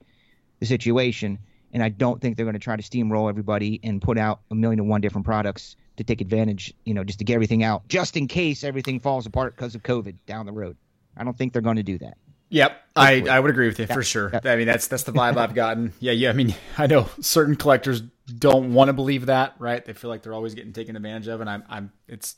[0.61, 1.37] the situation.
[1.73, 4.55] And I don't think they're going to try to steamroll everybody and put out a
[4.55, 7.89] million and one different products to take advantage, you know, just to get everything out,
[7.89, 10.77] just in case everything falls apart because of COVID down the road.
[11.17, 12.17] I don't think they're going to do that.
[12.51, 13.31] Yep, I, Hopefully.
[13.31, 14.31] I would agree with you for sure.
[14.33, 14.53] yeah.
[14.53, 15.93] I mean, that's that's the vibe I've gotten.
[15.99, 16.31] Yeah, yeah.
[16.31, 18.01] I mean, I know certain collectors
[18.39, 19.85] don't want to believe that, right?
[19.85, 21.93] They feel like they're always getting taken advantage of, and I'm, I'm.
[22.07, 22.37] It's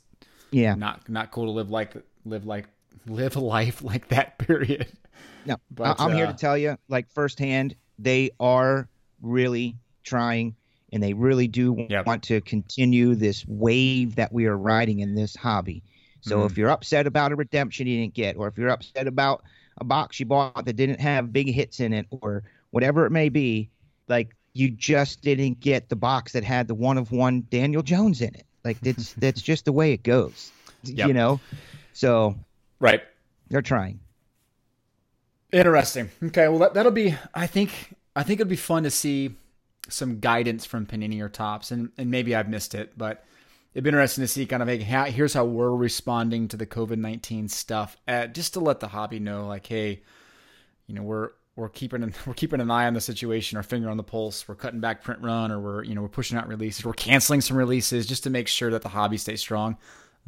[0.50, 0.74] Yeah.
[0.74, 1.92] not not cool to live like
[2.24, 2.68] live like
[3.06, 4.38] live a life like that.
[4.38, 4.86] Period.
[5.44, 8.88] No, But, I'm here uh, to tell you, like firsthand, they are
[9.22, 10.54] really trying,
[10.92, 12.06] and they really do Yep.
[12.06, 15.82] want to continue this wave that we are riding in this hobby.
[16.20, 16.46] So Mhm.
[16.50, 19.44] if you're upset about a redemption you didn't get, or if you're upset about
[19.78, 23.28] a box you bought that didn't have big hits in it, or whatever it may
[23.28, 23.68] be,
[24.08, 28.20] like you just didn't get the box that had the one of one Daniel Jones
[28.22, 28.46] in it.
[28.64, 30.50] Like that's that's just the way it goes,
[30.84, 31.08] Yep.
[31.08, 31.40] you know.
[31.92, 32.36] So
[32.78, 33.02] Right.
[33.48, 34.00] they're trying.
[35.52, 36.10] Interesting.
[36.22, 37.14] Okay, well that that'll be.
[37.34, 39.36] I think I think it'd be fun to see
[39.88, 43.24] some guidance from Panini or Topps, and and maybe I've missed it, but
[43.72, 46.66] it'd be interesting to see kind of like how, here's how we're responding to the
[46.66, 50.02] COVID nineteen stuff, uh, just to let the hobby know, like, hey,
[50.86, 53.88] you know, we're we're keeping an, we're keeping an eye on the situation, our finger
[53.88, 54.46] on the pulse.
[54.48, 57.40] We're cutting back print run, or we're you know we're pushing out releases, we're canceling
[57.40, 59.76] some releases just to make sure that the hobby stays strong.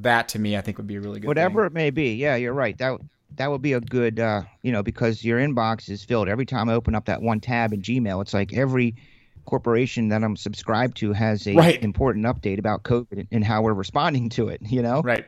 [0.01, 1.27] That to me, I think would be a really good.
[1.27, 1.67] whatever thing.
[1.67, 2.15] it may be.
[2.15, 2.77] Yeah, you're right.
[2.79, 2.99] That
[3.37, 6.69] that would be a good, uh, you know, because your inbox is filled every time
[6.69, 8.21] I open up that one tab in Gmail.
[8.23, 8.95] It's like every
[9.45, 11.83] corporation that I'm subscribed to has a Right.
[11.83, 14.61] important update about COVID and how we're responding to it.
[14.63, 15.25] You know, right.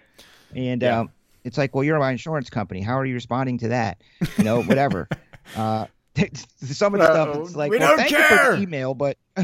[0.55, 1.01] and Yeah.
[1.01, 1.11] um,
[1.45, 2.81] it's like, well, you're my insurance company.
[2.83, 4.01] How are you responding to that?
[4.39, 5.09] You know, whatever.
[5.57, 5.87] uh,
[6.63, 8.57] some of the stuff Uh, it's like, we well, don't thank you for care.
[8.57, 9.43] the email, but I,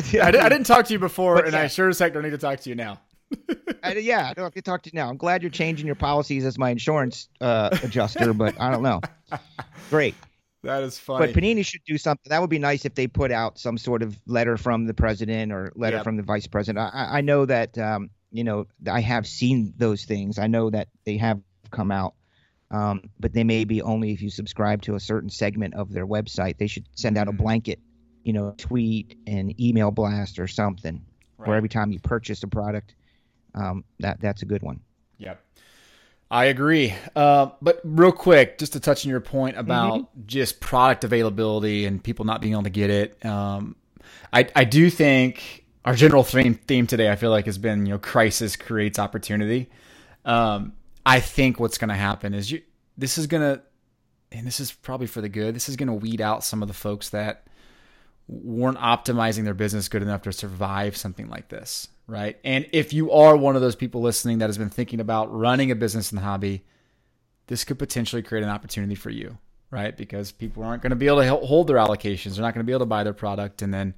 [0.00, 2.30] di- I didn't talk to you before, But and I sure as heck don't need
[2.30, 2.98] to talk to you now.
[3.82, 5.08] I, yeah, I don't have to talk to you now.
[5.08, 9.00] I'm glad you're changing your policies as my insurance uh, adjuster, but I don't know.
[9.90, 10.14] Great.
[10.64, 11.32] That is funny.
[11.32, 12.28] But Panini should do something.
[12.30, 15.52] That would be nice if they put out some sort of letter from the president
[15.52, 16.04] or letter Yep.
[16.04, 16.90] from the vice president.
[16.92, 20.38] I, I know that um, you know I have seen those things.
[20.38, 22.14] I know that they have come out,
[22.72, 26.06] um, but they may be only if you subscribe to a certain segment of their
[26.06, 26.58] website.
[26.58, 27.38] They should send out a Mhm.
[27.38, 27.78] blanket,
[28.24, 31.02] you know, tweet and email blast or something,
[31.38, 31.48] Right.
[31.48, 32.96] where every time you purchase a product,
[33.58, 34.80] um, that that's a good one.
[35.18, 35.42] Yep.
[36.30, 36.94] I agree.
[37.16, 42.04] Uh, but real quick, just to touch on your point about just product availability and
[42.04, 43.24] people not being able to get it.
[43.24, 43.76] Um,
[44.32, 47.92] I, I do think our general theme, theme today, I feel like has been, you
[47.92, 49.70] know, crisis creates opportunity.
[50.26, 50.74] Um,
[51.06, 52.60] I think what's going to happen is you,
[52.98, 53.62] this is going to,
[54.30, 55.56] and this is probably for the good.
[55.56, 57.46] This is going to weed out some of the folks that
[58.28, 62.38] weren't optimizing their business good enough to survive something like this, right?
[62.44, 65.70] And if you are one of those people listening that has been thinking about running
[65.70, 66.62] a business in the hobby,
[67.46, 69.38] this could potentially create an opportunity for you,
[69.70, 69.96] right?
[69.96, 72.34] Because people aren't going to be able to hold their allocations.
[72.34, 73.62] They're not going to be able to buy their product.
[73.62, 73.94] And then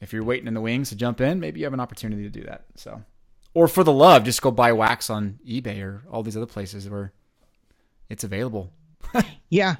[0.00, 2.30] if you're waiting in the wings to jump in, maybe you have an opportunity to
[2.30, 2.64] do that.
[2.76, 3.02] So,
[3.52, 6.88] or for the love, just go buy wax on eBay or all these other places
[6.88, 7.12] where
[8.08, 8.72] it's available.
[9.52, 9.76] Yeah,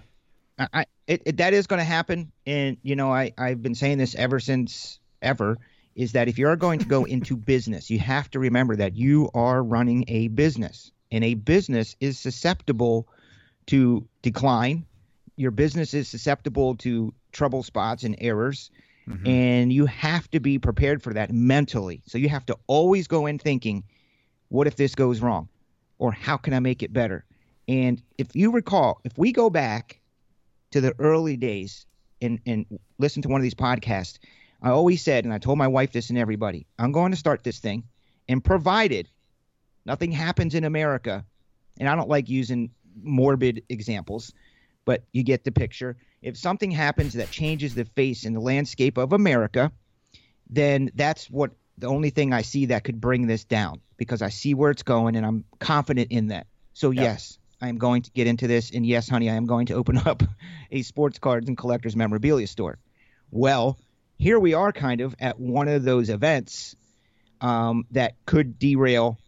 [0.73, 3.99] I, it, it, that is going to happen, and you know I I've been saying
[3.99, 5.59] this ever since ever
[5.95, 9.31] is that if you're going to go into business, you have to remember that you
[9.35, 13.09] are running a business, and a business is susceptible
[13.67, 14.87] to decline.
[15.37, 18.71] Your business is susceptible to trouble spots and errors,
[19.09, 19.27] mm-hmm.
[19.27, 22.03] and you have to be prepared for that mentally.
[22.07, 23.85] So you have to always go in thinking,
[24.49, 25.49] what if this goes wrong,
[25.99, 27.25] or how can I make it better?
[27.67, 30.00] And if you recall, if we go back
[30.73, 31.87] to the early days
[32.23, 32.67] and, and
[32.99, 34.19] listen to one of these podcasts,
[34.63, 37.43] I always said, and I told my wife this and everybody, I'm going to start
[37.43, 37.85] this thing.
[38.29, 39.09] And provided
[39.85, 41.25] nothing happens in America,
[41.81, 42.71] and I don't like using
[43.03, 44.33] morbid examples,
[44.85, 45.97] but you get the picture.
[46.23, 49.73] If something happens that changes the face and the landscape of America,
[50.49, 54.29] then that's what the only thing I see that could bring this down because I
[54.29, 56.47] see where it's going and I'm confident in that.
[56.75, 57.03] So, Yeah.
[57.03, 58.71] yes, I am going to get into this.
[58.71, 60.23] And yes, honey, I am going to open up
[60.71, 62.79] a sports cards and collectors memorabilia store.
[63.31, 63.79] Well,
[64.19, 66.75] here we are kind of at one of those events
[67.41, 69.19] um, that could derail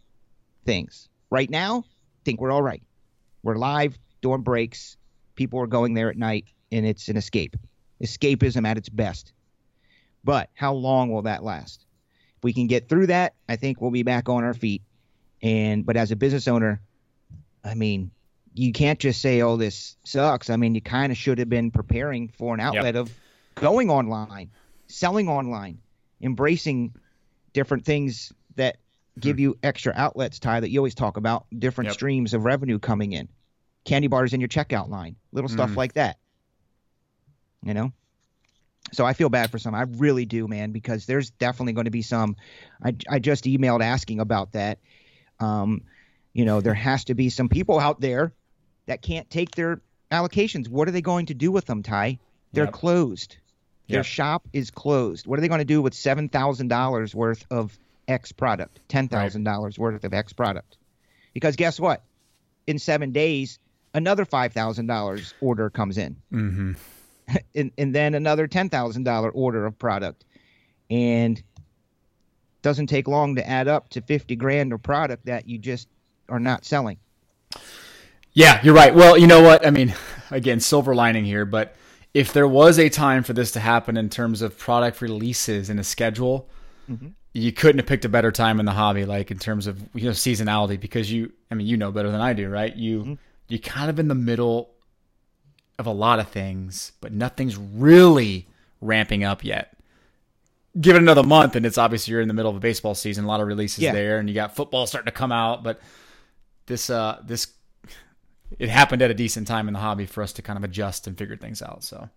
[0.65, 1.09] things.
[1.29, 2.83] Right now, I think we're all right.
[3.43, 4.97] We're live, doing breaks.
[5.35, 7.55] People are going there at night, and it's an escape.
[8.01, 9.33] Escapism at its best.
[10.23, 11.85] But how long will that last?
[12.37, 14.81] If we can get through that, I think we'll be back on our feet.
[15.41, 16.81] And but as a business owner,
[17.63, 18.11] I mean,
[18.53, 21.71] you can't just say, "Oh, this sucks." I mean, you kind of should have been
[21.71, 23.11] preparing for an outlet of
[23.55, 24.51] going online,
[24.87, 25.79] selling online,
[26.21, 26.93] embracing
[27.53, 28.77] different things that
[29.19, 31.93] give you extra outlets, Ty, that you always talk about, different Yep.
[31.93, 33.29] streams of revenue coming in.
[33.85, 35.77] Candy bars in your checkout line, little stuff Mm.
[35.77, 36.17] like that.
[37.63, 37.93] You know?
[38.91, 39.73] So I feel bad for some.
[39.73, 42.35] I really do, man, because there's definitely going to be some.
[42.83, 44.79] I, I just emailed asking about that.
[45.39, 45.81] Um,
[46.33, 48.33] you know, there has to be some people out there
[48.85, 49.81] that can't take their
[50.11, 50.67] allocations.
[50.67, 52.19] What are they going to do with them, Ty?
[52.51, 52.73] They're Yep.
[52.73, 53.37] closed.
[53.87, 54.05] Their Yep.
[54.05, 55.27] shop is closed.
[55.27, 57.77] What are they going to do with seven thousand dollars worth of
[58.07, 60.77] X product, ten thousand dollars worth of X product?
[61.33, 62.03] Because guess what?
[62.67, 63.59] In seven days,
[63.93, 66.73] another five thousand dollars order comes in, Mm-hmm.
[67.55, 70.25] and, and then another ten thousand dollar order of product,
[70.89, 71.41] and
[72.61, 75.87] doesn't take long to add up to fifty grand of product that you just
[76.29, 76.97] are not selling.
[78.33, 78.93] Yeah, you're right.
[78.93, 79.65] Well, you know what?
[79.65, 79.93] I mean,
[80.31, 81.75] again, silver lining here, but
[82.13, 85.79] if there was a time for this to happen in terms of product releases and
[85.79, 86.49] a schedule,
[87.33, 90.05] you couldn't have picked a better time in the hobby, like in terms of you
[90.05, 92.75] know seasonality, because you, I mean, you know better than I do, right?
[92.75, 93.17] You,
[93.47, 94.69] you kind of in the middle
[95.79, 98.47] of a lot of things, but nothing's really
[98.81, 99.75] ramping up yet.
[100.79, 103.25] Give it another month, and it's obviously you're in the middle of a baseball season.
[103.25, 103.93] A lot of releases Yeah.
[103.93, 105.79] there, and you got football starting to come out, but
[106.67, 107.47] this, uh, this
[108.59, 111.07] it happened at a decent time in the hobby for us to kind of adjust
[111.07, 111.83] and figure things out.
[111.83, 112.09] So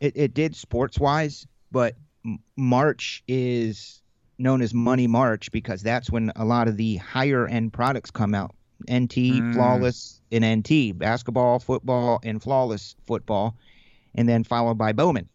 [0.00, 1.94] it, it did sports wise, but
[2.56, 4.02] March is
[4.38, 8.34] known as Money March because that's when a lot of the higher end products come
[8.34, 8.54] out.
[8.90, 9.54] NT, Mm.
[9.54, 13.56] Flawless, and NT, basketball, football, and Flawless football,
[14.14, 15.28] and then followed by Bowman.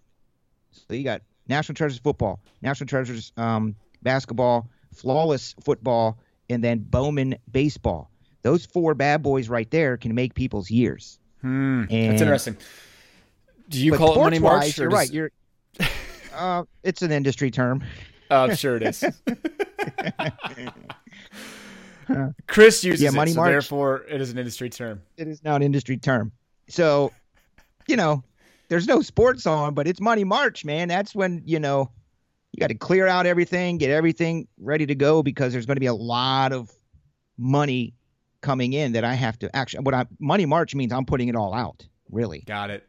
[0.72, 7.38] So you got National Treasures football, National Treasures um, basketball, Flawless football, and then Bowman
[7.52, 8.09] baseball.
[8.42, 11.20] Those four bad boys right there can make people's years.
[11.42, 12.58] hmm, that's interesting.
[13.70, 14.78] Do you call it money march?
[14.78, 15.12] You're does- right.
[15.12, 15.32] You're.
[16.32, 17.84] Uh, it's an industry term.
[18.32, 19.04] Oh, I'm sure it is.
[22.48, 23.50] Chris uses Yeah, it, money so march.
[23.50, 25.02] therefore it is an industry term.
[25.18, 26.32] It is now an industry term.
[26.68, 27.12] So,
[27.88, 28.24] you know,
[28.70, 30.88] there's no sports on, but it's Money March, man.
[30.88, 31.92] That's when you know
[32.52, 35.80] you got to clear out everything, get everything ready to go because there's going to
[35.82, 36.72] be a lot of
[37.38, 37.94] money
[38.42, 39.84] coming in that I have to actually.
[39.84, 41.86] What I Money March means I'm putting it all out.
[42.12, 42.86] Really, got it.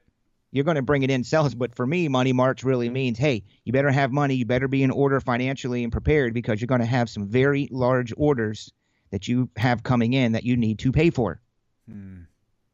[0.53, 3.45] You're going to bring it in, it, but for me, Money March really means, hey,
[3.65, 6.81] you better have money, you better be in order financially and prepared because you're going
[6.81, 8.73] to have some very large orders
[9.13, 11.41] that you have coming in that you need to pay for.
[11.89, 12.23] Hmm.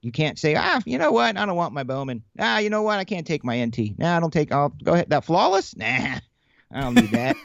[0.00, 1.36] You can't say, ah, you know what?
[1.36, 2.22] I don't want my Bowman.
[2.38, 2.98] Ah, you know what?
[2.98, 3.98] I can't take my NT.
[3.98, 4.52] Nah, I don't take.
[4.52, 5.10] I'll go ahead.
[5.10, 5.76] That flawless?
[5.76, 6.20] Nah,
[6.70, 7.36] I don't need that.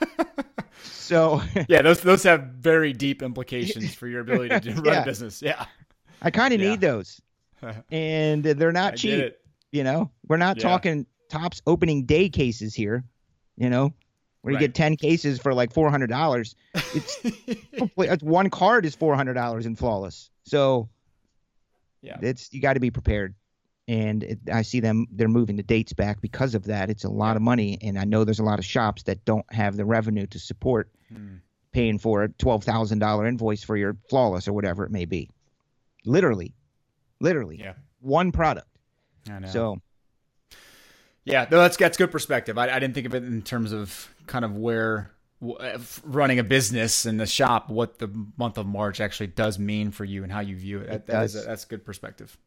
[0.84, 5.02] so yeah, those those have very deep implications for your ability to run yeah.
[5.02, 5.42] a business.
[5.42, 5.66] Yeah,
[6.22, 6.72] I kind of yeah.
[6.72, 7.22] need those,
[7.92, 9.36] and they're not cheap.
[9.72, 10.64] You know, we're not yeah.
[10.64, 13.04] talking Topps opening day cases here.
[13.58, 13.94] You know,
[14.42, 14.62] where you right.
[14.62, 16.56] get ten cases for like four hundred dollars.
[16.94, 20.30] It's, it's uh, one card is four hundred dollars in flawless.
[20.44, 20.90] So
[22.02, 23.36] yeah, it's you got to be prepared.
[23.92, 26.89] And it, I see them; they're moving the dates back because of that.
[26.89, 29.46] It's a lot of money, and I know there's a lot of shops that don't
[29.54, 31.36] have the revenue to support hmm.
[31.74, 35.30] paying for a twelve thousand dollar invoice for your flawless or whatever it may be.
[36.06, 36.54] Literally,
[37.20, 38.70] literally, yeah, one product.
[39.30, 39.48] I know.
[39.50, 39.82] So,
[41.26, 42.58] yeah, no, that's that's good perspective.
[42.58, 45.12] I, I didn't think of it in terms of kind of where
[46.06, 50.06] running a business in the shop what the month of March actually does mean for
[50.06, 50.89] you and how you view it.
[50.89, 52.38] it that is a, that's good perspective.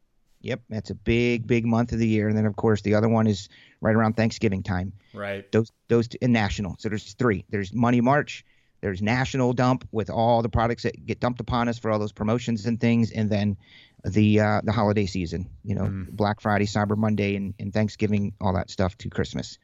[0.45, 3.09] Yep, that's a big, big month of the year, and then of course the other
[3.09, 3.49] one is
[3.81, 4.93] right around Thanksgiving time.
[5.11, 5.51] Right.
[5.51, 6.75] Those those two, and national.
[6.77, 7.45] So there's three.
[7.49, 8.45] There's Money March.
[8.79, 12.11] There's national dump with all the products that get dumped upon us for all those
[12.11, 13.57] promotions and things, and then
[14.03, 15.49] the uh, the holiday season.
[15.63, 16.11] You know, mm.
[16.11, 19.57] Black Friday, Cyber Monday, and, and Thanksgiving, all that stuff to Christmas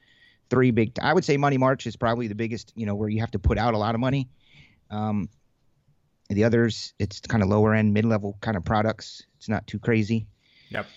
[0.50, 0.98] three big.
[1.00, 2.74] I would say Money March is probably the biggest.
[2.76, 4.30] You know, where you have to put out a lot of money.
[4.90, 5.30] Um,
[6.28, 9.28] the others, it's kind of lower end, mid level kind of products.
[9.38, 10.26] It's not too crazy.
[10.72, 10.88] Yep.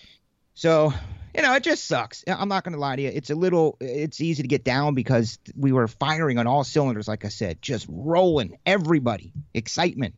[0.53, 0.93] So,
[1.35, 2.23] you know, it just sucks.
[2.27, 3.11] I'm not going to lie to you.
[3.13, 7.07] It's a little, it's easy to get down because we were firing on all cylinders,
[7.07, 10.15] like I said, just rolling everybody, excitement,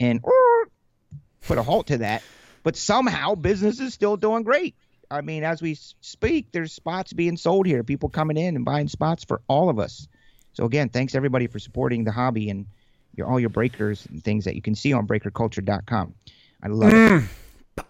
[0.00, 0.20] and
[1.42, 2.22] put a halt to that.
[2.64, 4.74] But somehow business is still doing great.
[5.10, 7.84] I mean, as we speak, there's spots being sold here.
[7.84, 10.08] People coming in and buying spots for all of us.
[10.54, 12.66] So again, thanks everybody for supporting the hobby and
[13.14, 16.14] your, all your breakers and things that you can see on breakerculture.com.
[16.62, 17.24] I love mm.
[17.24, 17.30] it.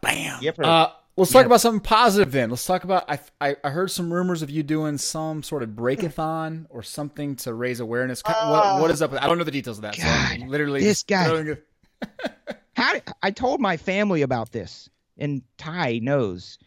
[0.00, 0.42] Bam.
[0.42, 0.58] Yep.
[0.60, 2.50] Uh, let's talk about something positive then.
[2.50, 3.04] Let's talk about.
[3.08, 7.36] I, I, I heard some rumors of you doing some sort of breakathon or something
[7.36, 8.22] to raise awareness.
[8.24, 9.12] Uh, what, what is up?
[9.12, 9.96] With, I don't know the details of that.
[9.96, 11.26] God, so literally, this guy.
[12.76, 16.58] how did, I told my family about this, and Ty knows.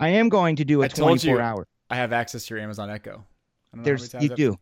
[0.00, 1.66] I am going to do a 24 hour.
[1.88, 3.24] I have access to your Amazon Echo.
[3.72, 4.58] There's you do.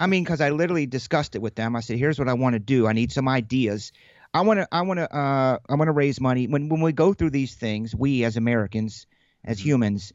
[0.00, 1.76] I mean, because I literally discussed it with them.
[1.76, 2.86] I said, "Here's what I want to do.
[2.86, 3.92] I need some ideas.
[4.34, 4.68] I want to.
[4.72, 5.14] I want to.
[5.14, 6.46] Uh, I want to raise money.
[6.46, 9.06] When when we go through these things, we as Americans,
[9.44, 9.68] as mm-hmm.
[9.68, 10.12] humans,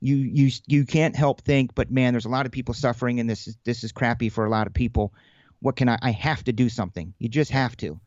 [0.00, 3.28] you you you can't help think, but man, there's a lot of people suffering, and
[3.28, 5.14] this is this is crappy for a lot of people.
[5.60, 5.98] What can I?
[6.02, 7.14] I have to do something.
[7.18, 8.00] You just have to.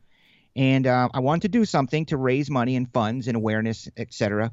[0.56, 4.52] And uh, I want to do something to raise money and funds and awareness, etc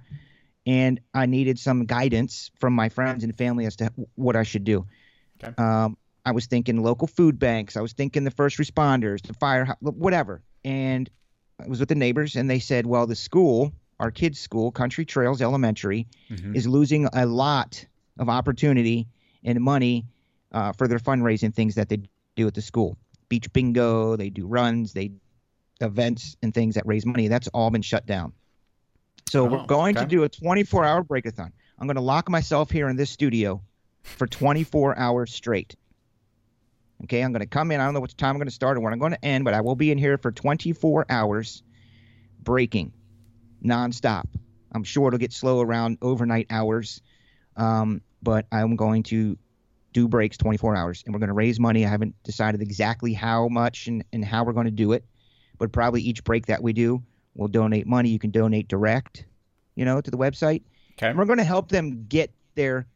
[0.66, 4.64] and I needed some guidance from my friends and family as to what I should
[4.64, 4.86] do.
[5.43, 5.53] Okay.
[5.57, 7.76] Um, I was thinking local food banks.
[7.76, 10.43] I was thinking the first responders, the fire, whatever.
[10.64, 11.09] And
[11.59, 15.05] I was with the neighbors, and they said, "Well, the school, our kids' school, Country
[15.05, 16.55] Trails Elementary, mm-hmm.
[16.55, 17.86] is losing a lot
[18.18, 19.07] of opportunity
[19.43, 20.05] and money
[20.51, 21.99] uh, for their fundraising things that they
[22.36, 22.97] do at the school.
[23.30, 25.12] Beach bingo, they do runs, they
[25.82, 27.28] events and things that raise money.
[27.28, 28.34] That's all been shut down.
[29.30, 30.05] So oh, we're going okay.
[30.05, 31.51] to do a 24 hour breakathon.
[31.80, 33.62] I'm going to lock myself here in this studio
[34.03, 35.76] for 24 hours straight.
[37.04, 37.80] Okay, I'm going to come in.
[37.80, 39.43] I don't know what time I'm going to start or when I'm going to end,
[39.43, 41.64] but I will be in here for 24 hours
[42.41, 42.93] breaking
[43.64, 44.26] nonstop.
[44.72, 47.02] I'm sure it'll get slow around overnight hours,
[47.58, 49.38] um, but I'm going to
[49.93, 51.86] do breaks 24 hours and we're going to raise money.
[51.86, 55.04] I haven't decided exactly how much and, and how we're going to do it,
[55.58, 57.04] but probably each break that we do,
[57.36, 58.10] we'll donate money.
[58.10, 59.26] You can donate direct,
[59.76, 60.64] you know, to the website.
[60.93, 61.08] Okay.
[61.08, 62.88] And we're going to help them get their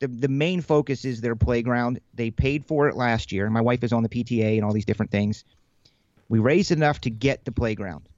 [0.00, 2.00] the, the main focus is their playground.
[2.14, 3.48] They paid for it last year.
[3.48, 5.44] My wife is on the PTA and all these different things.
[6.28, 8.08] We raised enough to get the playground.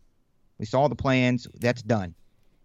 [0.59, 1.49] We saw the plans.
[1.59, 2.15] That's done.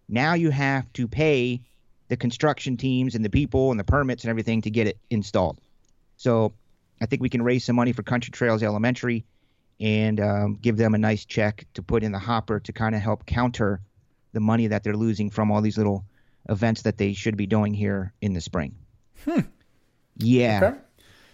[0.08, 1.60] Now you have to pay
[2.08, 5.58] the construction teams and the people and the permits and everything to get it installed.
[6.16, 6.52] So
[7.00, 9.24] I think we can raise some money for Country Trails Elementary
[9.80, 13.00] and um, give them a nice check to put in the hopper to kind of
[13.00, 13.80] help counter
[14.32, 16.04] the money that they're losing from all these little
[16.48, 18.74] events that they should be doing here in the spring.
[19.24, 19.40] Hmm.
[20.16, 20.60] Yeah.
[20.62, 20.78] Okay.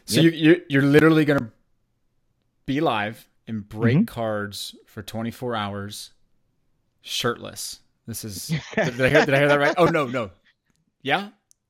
[0.06, 0.34] So yep.
[0.34, 1.50] you, are you're literally gonna
[2.66, 4.04] be live and break mm-hmm.
[4.04, 6.12] cards for 24 hours,
[7.02, 7.80] shirtless.
[8.06, 9.74] This is did, I hear, did I hear that right?
[9.78, 10.30] Oh no no,
[11.02, 11.28] yeah.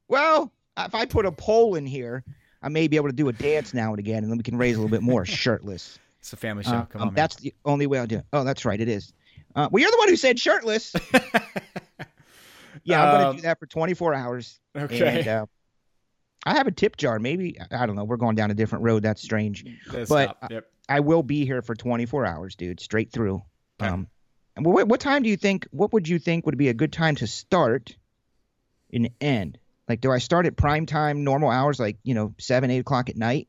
[0.08, 2.24] Well, if I put a pole in here,
[2.62, 4.56] I may be able to do a dance now and again, and then we can
[4.56, 5.98] raise a little bit more shirtless.
[6.18, 6.70] It's a family show.
[6.70, 7.16] Uh, Come um, on, man.
[7.16, 8.24] that's the only way I'll do it.
[8.32, 9.12] Oh, that's right, it is.
[9.54, 10.94] Uh, well, you're the one who said shirtless.
[12.84, 14.58] yeah, I'm Um, going to do that for 24 hours.
[14.74, 15.18] okay.
[15.20, 15.46] And, uh,
[16.46, 17.18] I have a tip jar.
[17.18, 18.04] Maybe I don't know.
[18.04, 19.02] We're going down a different road.
[19.02, 19.64] That's strange.
[20.08, 20.66] But- Yep.
[20.86, 23.42] I will be here for 24 hours, dude, straight through.
[23.80, 23.90] Okay.
[23.90, 24.06] Um,
[24.54, 25.66] and what, what time do you think?
[25.70, 27.96] What would you think would be a good time to start
[28.92, 29.58] and end?
[29.88, 33.08] Like, do I start at prime time, normal hours, like you know, seven, eight o'clock
[33.08, 33.48] at night,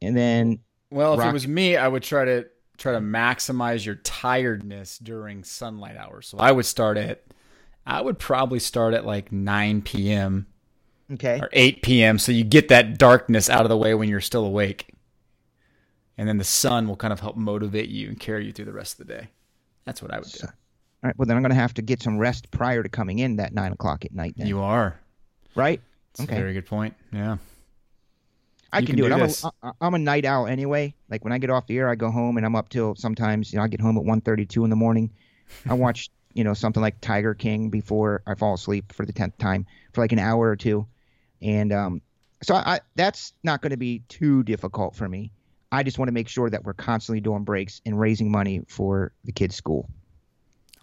[0.00, 0.60] and then
[0.90, 2.46] Well, if it was me, I would try to
[2.78, 6.26] try to maximize your tiredness during sunlight hours.
[6.28, 7.22] So I would start at,
[7.86, 10.46] I would probably start at like 9 p.m.
[11.12, 12.18] okay, or 8 p.m.
[12.18, 14.94] So you get that darkness out of the way when you're still awake,
[16.18, 18.72] and then the sun will kind of help motivate you and carry you through the
[18.72, 19.28] rest of the day.
[19.84, 20.46] That's what I would do.
[20.46, 20.50] All
[21.08, 21.18] right.
[21.18, 23.52] Well, then I'm going to have to get some rest prior to coming in that
[23.52, 24.34] nine o'clock at night.
[24.36, 24.98] Then, You are.
[25.54, 25.80] right?
[26.12, 26.34] It's Okay.
[26.36, 26.94] a very good point.
[27.12, 27.36] Yeah.
[28.72, 29.12] I can, can do, do it.
[29.12, 29.44] I'm this.
[29.44, 30.94] a, I'm a night owl anyway.
[31.08, 33.52] Like when I get off the air, I go home and I'm up till sometimes.
[33.52, 35.10] You know, I get home at 1:32 in the morning.
[35.68, 39.36] I watch, you know, something like Tiger King before I fall asleep for the tenth
[39.38, 40.86] time for like an hour or two,
[41.44, 42.02] and um,
[42.42, 45.30] so I, I that's not going to be too difficult for me.
[45.70, 49.12] I just want to make sure that we're constantly doing breaks and raising money for
[49.24, 49.88] the kids' school.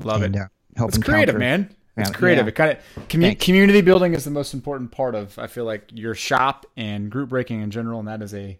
[0.03, 0.39] Love and, it.
[0.41, 0.45] Uh,
[0.77, 1.75] helping It's creative, counter- man.
[1.97, 2.45] It's Yeah, creative.
[2.45, 2.49] yeah.
[2.49, 5.89] It kind of commu- community building is the most important part of I feel like
[5.93, 8.57] your shop and group breaking in general, and that is a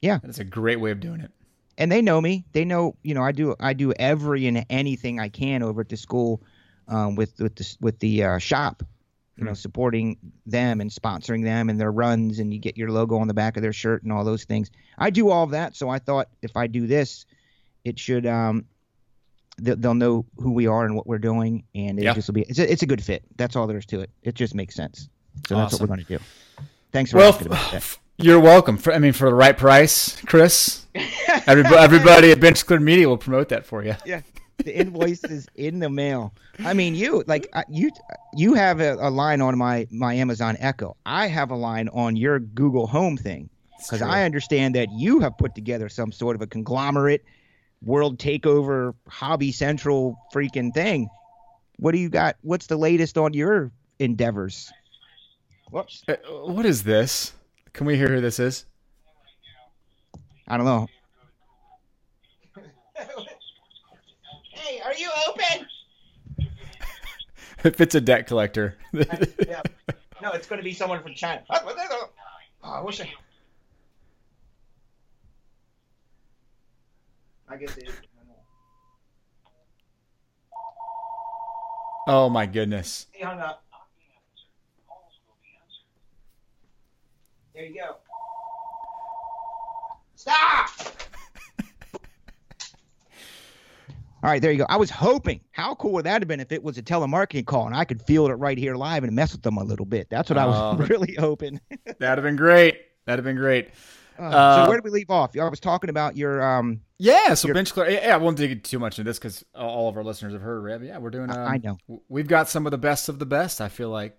[0.00, 0.18] Yeah.
[0.18, 1.30] that is a great way of doing it.
[1.78, 2.44] and they know me.
[2.52, 5.88] They know, you know, I do I do every and anything I can over at
[5.88, 6.42] the school
[6.88, 8.82] um, with with the with the uh, shop.
[9.36, 13.16] You know, supporting them and sponsoring them and their runs, and you get your logo
[13.16, 14.70] on the back of their shirt and all those things.
[14.98, 17.24] I do all of that, so I thought if I do this,
[17.84, 18.66] it should um,
[19.56, 22.12] they- they'll know who we are and what we're doing, and it Yeah.
[22.14, 23.22] just will be it's a, it's a good fit.
[23.36, 24.10] That's all there is to it.
[24.22, 25.08] It just makes sense.
[25.48, 26.18] So that's what we're going to do.
[26.92, 27.76] Thanks for Well, asking about that.
[27.78, 28.76] f- you're welcome.
[28.76, 30.84] For, I mean, for the right price, Chris.
[31.46, 33.94] Everybody, everybody at Bench Clear Media will promote that for you.
[34.04, 34.20] yeah
[34.58, 36.34] the invoice is in the mail.
[36.60, 37.90] I mean you like you
[38.34, 40.96] you have a, a line on my my amazon echo.
[41.06, 43.48] I have a line on your google home thing.
[43.78, 47.24] Because i understand that you have put together some sort of a conglomerate
[47.82, 51.08] world takeover hobby central freaking thing.
[51.78, 52.36] What do you got?
[52.42, 54.70] What's the latest on your endeavors?
[55.72, 56.04] Whoops.
[56.06, 57.32] Uh, What is this?
[57.72, 58.66] Can we hear who this is?
[60.48, 60.86] i don't know
[64.50, 65.66] hey are you open
[67.64, 69.62] If it's a debt collector, yeah.
[70.20, 71.42] No, it's going to be someone from China.
[71.50, 71.72] Oh,
[72.64, 73.08] I wish I.
[77.48, 77.90] I guess it
[82.06, 83.06] oh my goodness.
[83.12, 83.64] He hung up.
[87.54, 87.96] There you go.
[90.14, 90.68] Stop!
[94.22, 94.66] All right, there you go.
[94.68, 95.40] I was hoping.
[95.50, 98.00] How cool would that have been if it was a telemarketing call and I could
[98.02, 100.08] field it right here live and mess with them a little bit?
[100.10, 100.84] That's what I was Oh.
[100.88, 101.60] really hoping.
[101.98, 102.80] That'd have been great.
[103.04, 103.70] That'd have been great.
[104.18, 105.36] Uh, Uh, so where did we leave off?
[105.36, 106.82] I was talking about your um.
[106.98, 107.90] Yeah, so You're- bench clear.
[107.90, 110.62] Yeah, I won't dig too much into this because all of our listeners have heard.
[110.62, 110.84] Rev.
[110.84, 111.30] Yeah, we're doing.
[111.30, 111.76] Um, I know.
[112.08, 113.60] We've got some of the best of the best.
[113.60, 114.16] I feel like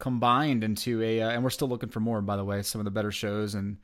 [0.00, 2.20] combined into a, uh, and we're still looking for more.
[2.22, 3.76] By the way, some of the better shows and,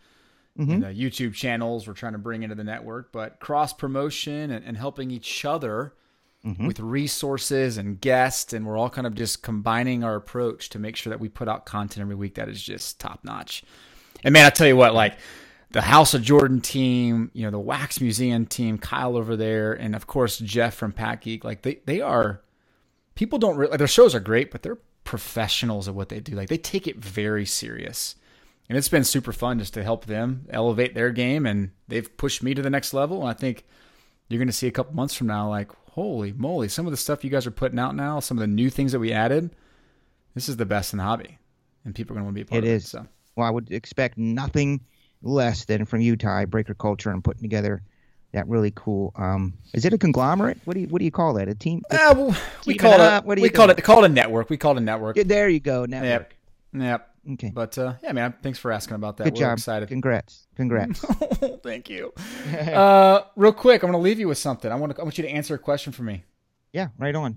[0.60, 0.74] Mhm.
[0.74, 4.64] and uh, YouTube channels we're trying to bring into the network, but cross promotion and,
[4.64, 5.94] and helping each other
[6.44, 6.66] Mhm.
[6.66, 10.96] with resources and guests, and we're all kind of just combining our approach to make
[10.96, 13.62] sure that we put out content every week that is just top notch.
[14.24, 15.18] And man, I tell you what, like
[15.72, 19.94] the House of Jordan team, you know, the Wax Museum team, Kyle over there, and
[19.94, 22.40] of course Jeff from Pack Geek, like they they are
[23.14, 26.32] people don't really their shows are great, but they're professionals at what they do.
[26.34, 28.14] Like they take it very serious.
[28.70, 32.40] And it's been super fun just to help them elevate their game and they've pushed
[32.40, 33.20] me to the next level.
[33.22, 33.64] And I think
[34.28, 36.96] you're going to see a couple months from now, like, holy moly, some of the
[36.96, 39.50] stuff you guys are putting out now, some of the new things that we added,
[40.36, 41.36] this is the best in the hobby.
[41.84, 42.84] And people are going to want to be a part It of is.
[42.84, 42.88] it.
[42.90, 44.82] So Well, I would expect nothing
[45.20, 47.82] less than from you, Ty, Breaker Culture, and putting together
[48.32, 49.12] that really cool.
[49.16, 50.58] Um, is it a conglomerate?
[50.64, 51.48] What do you what do you call that?
[51.48, 51.82] A team?
[51.90, 54.04] Ah, well, we call it, are we you called doing?
[54.04, 54.48] it a network.
[54.48, 55.16] We call it a network.
[55.16, 55.86] Yeah, there you go.
[55.86, 56.36] Network.
[56.72, 56.82] Yep.
[56.82, 57.09] Yep.
[57.32, 57.50] Okay.
[57.54, 59.24] But uh, yeah, man, thanks for asking about that.
[59.24, 59.58] Good We're job.
[59.58, 59.88] excited.
[59.88, 60.46] Congrats.
[60.56, 61.00] Congrats.
[61.62, 62.12] Thank you.
[62.56, 64.70] uh, real quick, I'm going to leave you with something.
[64.70, 66.24] I want to, I want you to answer a question for me.
[66.72, 67.36] yeah, right on.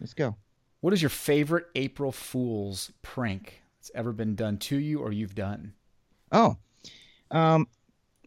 [0.00, 0.36] Let's go.
[0.80, 5.34] What is your favorite April Fool's prank that's ever been done to you or you've
[5.34, 5.72] done?
[6.30, 6.56] Oh,
[7.30, 7.66] um,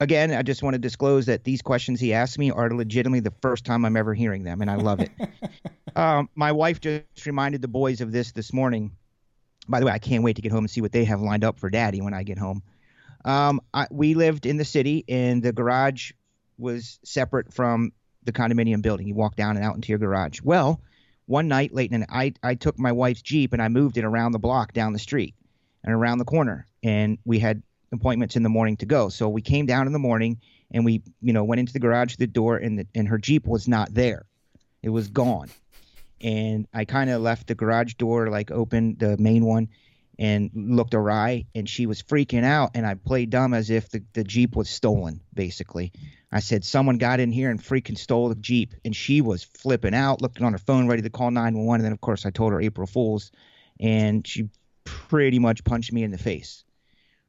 [0.01, 3.33] again, I just want to disclose that these questions he asked me are legitimately the
[3.41, 5.11] first time I'm ever hearing them, and I love it.
[5.95, 8.91] um, my wife just reminded the boys of this this morning.
[9.69, 11.43] By the way, I can't wait to get home and see what they have lined
[11.43, 12.63] up for Daddy when I get home.
[13.23, 16.11] Um, I, we lived in the city, and the garage
[16.57, 17.91] was separate from
[18.23, 19.07] the condominium building.
[19.07, 20.41] You walk down and out into your garage.
[20.41, 20.81] Well,
[21.25, 23.97] one night late in the night, I, I took my wife's Jeep and I moved
[23.97, 25.35] it around the block down the street
[25.83, 26.65] and around the corner.
[26.83, 27.61] And we had
[27.91, 29.09] appointments in the morning to go.
[29.09, 30.39] So we came down in the morning
[30.71, 33.45] and we, you know, went into the garage, the door, and the, and her Jeep
[33.45, 34.25] was not there.
[34.81, 35.49] It was gone.
[36.21, 39.69] And I kind of left the garage door like open, the main one,
[40.17, 41.45] and looked awry.
[41.55, 42.71] And she was freaking out.
[42.75, 45.91] And I played dumb as if the, the Jeep was stolen, basically.
[46.31, 48.73] I said, Someone got in here and freaking stole the Jeep.
[48.83, 51.81] And she was flipping out, looking on her phone, ready to call 911.
[51.81, 53.31] And then, of course, I told her April Fool's.
[53.79, 54.49] And she
[54.83, 56.63] pretty much punched me in the face.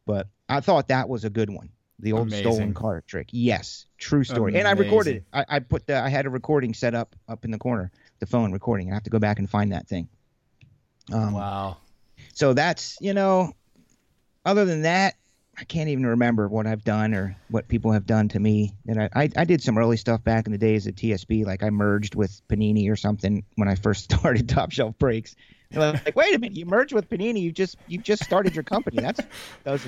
[0.07, 1.70] But I thought that was a good one.
[2.01, 2.53] The old Amazing.
[2.53, 3.28] stolen car trick.
[3.30, 4.57] Yes, true story.
[4.57, 5.24] And I recorded it.
[5.32, 7.91] I, I put the I had a recording set up up in the corner,
[8.21, 8.91] the phone recording.
[8.91, 10.09] I have to go back and find that thing.
[11.12, 11.79] Um, Wow.
[12.35, 13.53] So that's you know,
[14.45, 15.14] other than that,
[15.59, 18.75] I can't even remember what I've done or what people have done to me.
[18.87, 21.62] And I, I, I did some early stuff back in the days at TSB, like
[21.62, 25.35] I merged with Panini or something when I first started Top Shelf Breaks.
[25.73, 27.41] And I was like, wait a minute, you merged with Panini?
[27.43, 29.03] You just you just started your company.
[29.03, 29.21] That's
[29.64, 29.87] that was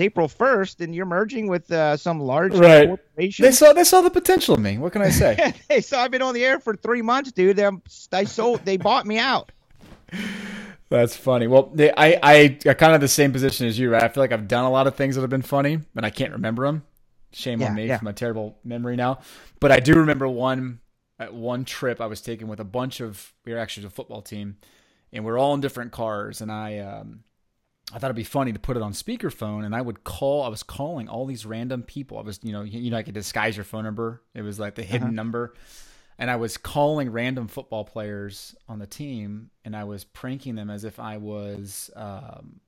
[0.00, 2.86] it's April first, and you're merging with uh, some large Right.
[2.88, 3.44] corporation.
[3.44, 4.78] They saw they saw the potential in me.
[4.78, 5.54] What can I say?
[5.68, 7.56] hey, so I've been on the air for three months, dude.
[7.56, 7.72] They're,
[8.12, 8.64] I sold.
[8.64, 9.52] They bought me out.
[10.88, 11.46] That's funny.
[11.46, 14.02] Well, they, I I are kind of the same position as you, right?
[14.02, 16.10] I feel like I've done a lot of things that have been funny, but I
[16.10, 16.82] can't remember them.
[17.32, 17.98] Shame Yeah, on me yeah.
[17.98, 19.20] for my terrible memory now.
[19.60, 20.80] But I do remember one
[21.20, 24.20] at one trip I was taking with a bunch of we were actually a football
[24.20, 24.56] team,
[25.12, 27.22] and we are all in different cars, and I um
[27.92, 30.44] I thought it'd be funny to put it on speakerphone, and I would call.
[30.44, 32.18] I was calling all these random people.
[32.18, 34.22] I was, you know, you, you know, I could disguise your phone number.
[34.34, 35.14] It was like the hidden Uh-huh.
[35.14, 35.54] number,
[36.18, 40.70] and I was calling random football players on the team, and I was pranking them
[40.70, 42.60] as if I was um,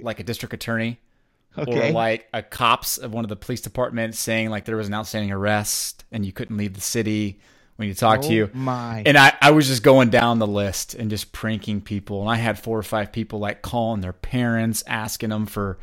[0.00, 0.98] like a district attorney
[1.58, 1.90] Okay.
[1.90, 4.94] or like a cops of one of the police departments saying like there was an
[4.94, 7.38] outstanding arrest and you couldn't leave the city
[7.76, 8.50] when you talk oh to you.
[8.52, 9.02] Oh my.
[9.04, 12.20] And I, I was just going down the list and just pranking people.
[12.20, 15.78] And I had four or five people like calling their parents, asking them for,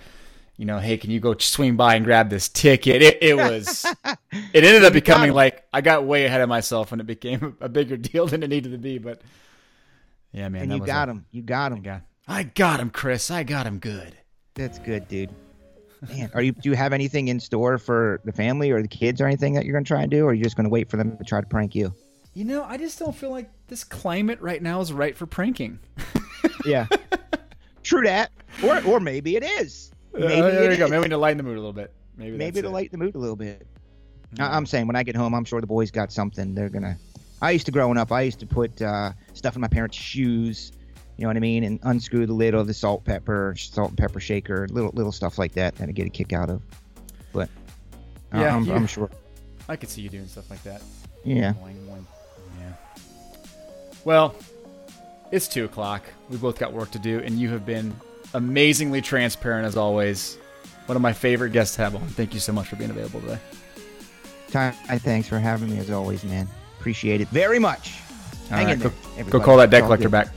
[0.57, 3.01] you know, hey, can you go swing by and grab this ticket?
[3.01, 3.85] It, it was,
[4.31, 7.69] it ended up becoming like I got way ahead of myself and it became a
[7.69, 8.97] bigger deal than it needed to be.
[8.97, 9.21] But
[10.31, 10.63] yeah, man.
[10.63, 11.25] and you got a- him.
[11.31, 12.03] You got him.
[12.27, 13.29] I got him, Chris.
[13.29, 14.15] I got him good.
[14.53, 15.31] That's good, dude.
[16.09, 16.51] Man, are you?
[16.51, 19.65] Do you have anything in store for the family or the kids or anything that
[19.65, 21.39] you're gonna try and do, or are you just gonna wait for them to try
[21.39, 21.93] to prank you?
[22.33, 25.79] You know, I just don't feel like this climate right now is right for pranking.
[26.65, 26.85] Yeah.
[27.81, 28.31] True that.
[28.63, 29.91] Or or maybe it is.
[30.13, 30.85] Maybe Uh, there it you go.
[30.85, 30.91] is.
[30.91, 31.91] Maybe we need to lighten the mood a little bit.
[32.17, 33.65] Maybe Maybe that's it'll lighten the mood a little bit.
[34.39, 36.53] I- I'm saying when I get home, I'm sure the boys got something.
[36.53, 36.97] They're gonna.
[37.41, 38.11] I used to growing up.
[38.11, 40.71] I used to put uh, stuff in my parents' shoes.
[41.21, 41.63] You know what I mean?
[41.65, 45.37] And unscrew the lid of the salt pepper, salt and pepper shaker, little little stuff
[45.37, 46.63] like that that I get a kick out of.
[47.31, 47.47] But
[48.33, 49.07] uh, Yeah, I'm, I'm sure.
[49.69, 50.81] I could see you doing stuff like that.
[51.23, 51.53] Yeah.
[52.59, 52.73] Yeah.
[54.03, 54.33] Well,
[55.31, 56.05] it's two o'clock.
[56.31, 57.93] We both got work to do, and you have been
[58.33, 60.39] amazingly transparent as always.
[60.87, 62.01] One of my favorite guests to have on.
[62.07, 63.37] Thank you so much for being available today.
[64.49, 66.47] Ty, thanks for having me as always, man.
[66.79, 67.99] Appreciate it very much.
[68.49, 68.91] All Hang right, in go, there.
[68.91, 69.43] go everybody.
[69.45, 70.29] call that debt collector back.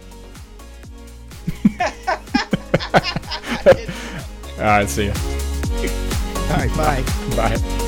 [4.58, 5.14] All right, see ya.
[6.50, 7.02] All right, bye.
[7.34, 7.84] Bye.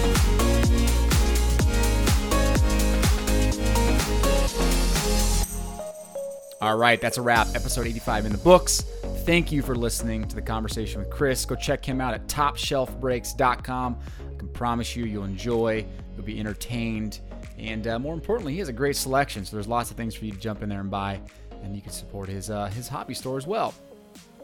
[6.61, 7.49] All right, that's a wrap.
[7.55, 8.81] Episode 85 in the books.
[9.25, 11.45] Thank you for listening to the conversation with Chris.
[11.45, 13.99] Go check him out at topshelfbreaks.com.
[14.19, 17.21] I can promise you, you'll enjoy, you'll be entertained,
[17.59, 19.45] and uh, more importantly, he has a great selection.
[19.45, 21.21] So there's lots of things for you to jump in there and buy,
[21.63, 23.73] and you can support his uh, his hobby store as well.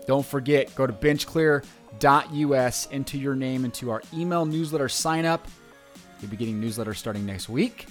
[0.06, 5.46] Don't forget, go to benchclear.us, enter your name into our email newsletter sign up.
[6.20, 7.86] You'll be getting newsletters starting next week.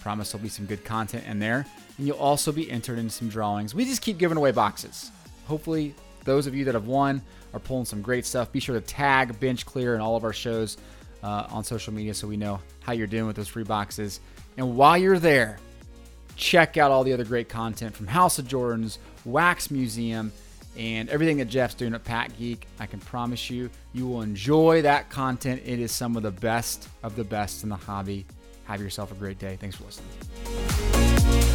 [0.00, 1.66] Promise there'll be some good content in there.
[1.98, 3.74] And you'll also be entered in some drawings.
[3.74, 5.10] We just keep giving away boxes.
[5.46, 7.22] Hopefully, those of you that have won
[7.52, 8.50] are pulling some great stuff.
[8.50, 10.76] Be sure to tag Bench Clear in all of our shows
[11.22, 14.20] uh, on social media so we know how you're doing with those free boxes.
[14.56, 15.58] And while you're there,
[16.36, 20.32] check out all the other great content from House of Jordans, Wax Museum,
[20.76, 22.66] and everything that Jeff's doing at Pack Geek.
[22.78, 25.62] I can promise you, you will enjoy that content.
[25.64, 28.26] It is some of the best of the best in the hobby.
[28.64, 29.56] Have yourself a great day.
[29.60, 31.53] Thanks for listening.